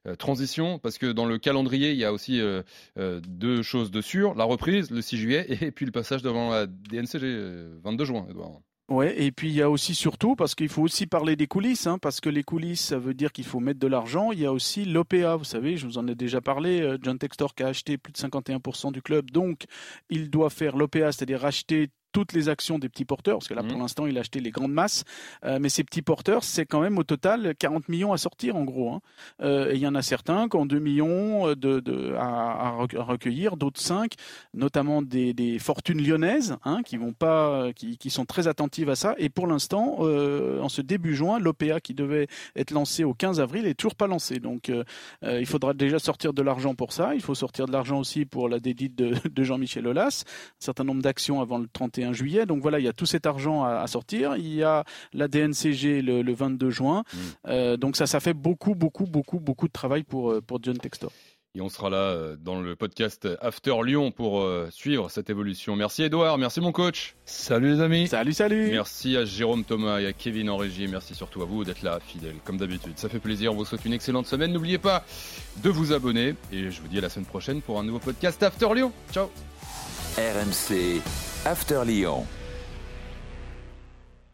euh, 0.09 0.17
transition 0.17 0.81
parce 0.81 0.99
que 0.99 1.13
dans 1.13 1.27
le 1.27 1.39
calendrier, 1.39 1.93
il 1.93 1.97
y 1.97 2.05
a 2.05 2.13
aussi 2.13 2.41
euh, 2.41 2.63
euh, 2.99 3.21
deux 3.29 3.63
choses 3.63 3.93
de 3.93 4.01
sûres 4.01 4.35
la 4.35 4.43
reprise 4.43 4.91
le 4.91 5.01
6 5.01 5.17
juillet 5.17 5.47
et 5.63 5.71
puis 5.71 5.87
le 5.87 5.93
passage 5.93 6.23
devant 6.23 6.51
la 6.51 6.67
DNCG 6.67 7.21
euh, 7.23 7.79
22 7.85 8.05
juin. 8.05 8.27
Edouard. 8.29 8.61
Ouais, 8.93 9.19
et 9.25 9.33
puis 9.33 9.49
il 9.49 9.55
y 9.55 9.63
a 9.63 9.71
aussi 9.71 9.95
surtout, 9.95 10.37
parce 10.37 10.55
qu'il 10.55 10.69
faut 10.69 10.83
aussi 10.83 11.07
parler 11.07 11.35
des 11.35 11.47
coulisses, 11.47 11.87
hein, 11.87 11.97
parce 11.99 12.21
que 12.21 12.29
les 12.29 12.43
coulisses, 12.43 12.83
ça 12.83 12.99
veut 12.99 13.15
dire 13.15 13.33
qu'il 13.33 13.47
faut 13.47 13.59
mettre 13.59 13.81
de 13.81 13.87
l'argent. 13.87 14.33
Il 14.33 14.41
y 14.41 14.45
a 14.45 14.53
aussi 14.53 14.85
l'OPA, 14.85 15.37
vous 15.37 15.45
savez, 15.45 15.79
je 15.79 15.87
vous 15.87 15.97
en 15.97 16.07
ai 16.09 16.15
déjà 16.15 16.43
parlé. 16.43 16.83
euh, 16.83 16.99
John 17.01 17.19
Textor 17.19 17.55
qui 17.55 17.63
a 17.63 17.69
acheté 17.69 17.97
plus 17.97 18.13
de 18.13 18.19
51% 18.19 18.93
du 18.93 19.01
club, 19.01 19.31
donc 19.31 19.65
il 20.11 20.29
doit 20.29 20.51
faire 20.51 20.77
l'OPA, 20.77 21.11
c'est-à-dire 21.11 21.41
racheter 21.41 21.89
toutes 22.13 22.33
les 22.35 22.49
actions 22.49 22.79
des 22.79 22.89
petits 22.89 23.05
porteurs, 23.05 23.39
parce 23.39 23.49
que 23.49 23.55
là, 23.55 23.63
pour 23.63 23.79
l'instant, 23.79 24.07
il 24.07 24.17
a 24.19 24.21
acheté 24.21 24.41
les 24.41 24.51
grandes 24.51 24.73
masses. 24.73 25.05
Euh, 25.45 25.59
mais 25.61 25.69
ces 25.69 25.83
petits 25.85 26.03
porteurs, 26.03 26.45
c'est 26.45 26.67
quand 26.67 26.81
même 26.81 26.99
au 26.99 27.05
total 27.05 27.55
40 27.59 27.89
millions 27.89 28.13
à 28.13 28.19
sortir, 28.19 28.55
en 28.57 28.65
gros. 28.65 28.93
hein. 28.93 29.01
Euh, 29.43 29.71
et 29.73 29.75
il 29.77 29.81
y 29.81 29.87
en 29.87 29.95
a 29.95 30.03
certains 30.03 30.49
qui 30.49 30.57
ont 30.57 30.67
2 30.67 30.79
millions 30.79 31.49
euh, 31.49 31.57
de, 31.57 31.81
de- 31.81 32.15
à, 32.19 32.69
à 32.69 32.71
rec- 32.71 32.95
à 32.95 33.03
recueillir, 33.03 33.57
d'autres 33.57 33.81
5, 33.81 34.13
notamment 34.55 35.03
des, 35.03 35.33
des 35.35 35.59
fortunes 35.59 36.03
lyonnaises, 36.03 36.57
hein, 36.65 36.83
qui 36.85 36.97
vont 36.97 37.13
pas, 37.13 37.73
qui, 37.75 37.97
qui 37.97 38.11
sont 38.11 38.25
très 38.25 38.49
attentives 38.49 38.91
à 38.91 38.97
ça. 38.97 39.15
Et 39.19 39.29
pour 39.29 39.47
l'instant, 39.47 39.99
euh, 40.01 40.61
en 40.61 40.69
ce 40.69 40.83
début 40.83 41.15
juin, 41.15 41.39
l'OPA 41.39 41.81
qui 41.81 41.95
devait 41.95 42.27
être 42.57 42.71
lancé 42.73 43.05
au 43.05 43.15
15 43.15 43.41
avril 43.41 43.67
est 43.67 43.75
toujours 43.75 43.95
pas 43.95 44.07
lancé. 44.07 44.39
Donc, 44.41 44.69
euh, 44.69 44.85
euh, 45.25 45.41
il 45.41 45.47
faudra 45.47 45.73
déjà 45.75 45.99
sortir 45.99 46.33
de 46.33 46.43
l'argent 46.43 46.75
pour 46.75 46.93
ça. 46.93 47.15
Il 47.15 47.23
faut 47.23 47.35
sortir 47.35 47.67
de 47.67 47.73
l'argent 47.73 47.99
aussi 47.99 48.25
pour 48.25 48.49
la 48.49 48.59
dédite 48.61 48.95
de, 48.97 49.15
de 49.29 49.43
Jean-Michel 49.45 49.87
Aulas, 49.87 50.25
un 50.27 50.53
certain 50.59 50.85
nombre 50.85 51.03
d'actions 51.03 51.41
avant 51.41 51.59
le 51.59 51.69
31 51.73 52.02
juillet. 52.13 52.47
Donc 52.47 52.63
voilà, 52.63 52.81
il 52.81 52.85
y 52.85 52.89
a 52.89 52.93
tout 52.93 53.07
cet 53.07 53.27
argent 53.27 53.63
à, 53.63 53.77
à 53.77 53.87
sortir. 53.87 54.37
Il 54.37 54.53
y 54.55 54.63
a 54.63 54.85
la 55.13 55.29
DNCG 55.29 56.03
le, 56.03 56.23
le 56.23 56.35
22 56.35 56.71
juin. 56.71 57.05
Mm. 57.13 57.19
Euh, 57.49 57.77
donc 57.77 57.97
ça, 57.97 58.07
ça 58.07 58.21
fait 58.21 58.35
beaucoup, 58.35 58.75
beaucoup, 58.75 59.05
beaucoup, 59.07 59.39
beaucoup 59.39 59.69
de 59.69 59.73
travail 59.73 60.03
pour, 60.03 60.33
euh, 60.33 60.41
pour 60.41 60.59
John 60.63 60.79
Textor. 60.79 61.13
Et 61.55 61.61
on 61.61 61.69
sera 61.69 61.91
là 61.91 61.99
euh, 61.99 62.37
dans 62.41 62.63
le 62.63 62.77
podcast 62.77 63.29
After 63.43 63.75
Lyon 63.85 64.11
pour 64.11 64.43
suivre 64.71 65.11
cette 65.11 65.29
évolution. 65.29 65.77
Merci 65.77 66.03
Edouard, 66.03 66.39
merci 66.39 66.63
mon 66.63 66.73
coach. 66.73 67.15
Salut 67.27 67.75
les 67.75 67.81
amis. 67.83 68.09
Salut, 68.09 68.33
salut 68.33 68.71
Merci 68.71 69.19
à 69.19 69.27
Jérôme 69.27 69.65
Thomas 69.65 70.01
et 70.01 70.07
à 70.07 70.15
Kevin 70.15 70.49
en 70.49 70.57
régie. 70.57 70.89
Merci 70.89 71.15
surtout 71.15 71.43
à 71.43 71.45
vous 71.45 71.65
d'être 71.65 71.83
là, 71.83 72.01
fidèles, 72.01 72.37
comme 72.45 72.57
d'habitude. 72.57 72.95
Ça 72.97 73.11
fait 73.11 73.19
plaisir. 73.21 73.53
On 73.53 73.57
vous 73.57 73.67
souhaite 73.67 73.85
une 73.85 73.93
excellente 73.93 74.27
semaine. 74.27 74.53
N'oubliez 74.53 74.79
pas 74.79 75.05
de 75.63 75.69
vous 75.69 75.93
abonner. 75.93 76.37
Et 76.51 76.71
je 76.71 76.81
vous 76.81 76.89
dis 76.89 76.97
à 76.97 77.03
la 77.03 77.11
semaine 77.11 77.27
prochaine 77.27 77.61
pour 77.61 77.79
un 77.79 77.85
nouveau 77.85 77.99
podcast 77.99 78.43
After 78.43 78.75
Lyon. 78.75 78.93
Ciao 79.13 79.29
RMC 80.17 81.01
After 81.47 81.85
Lyon. 81.85 82.42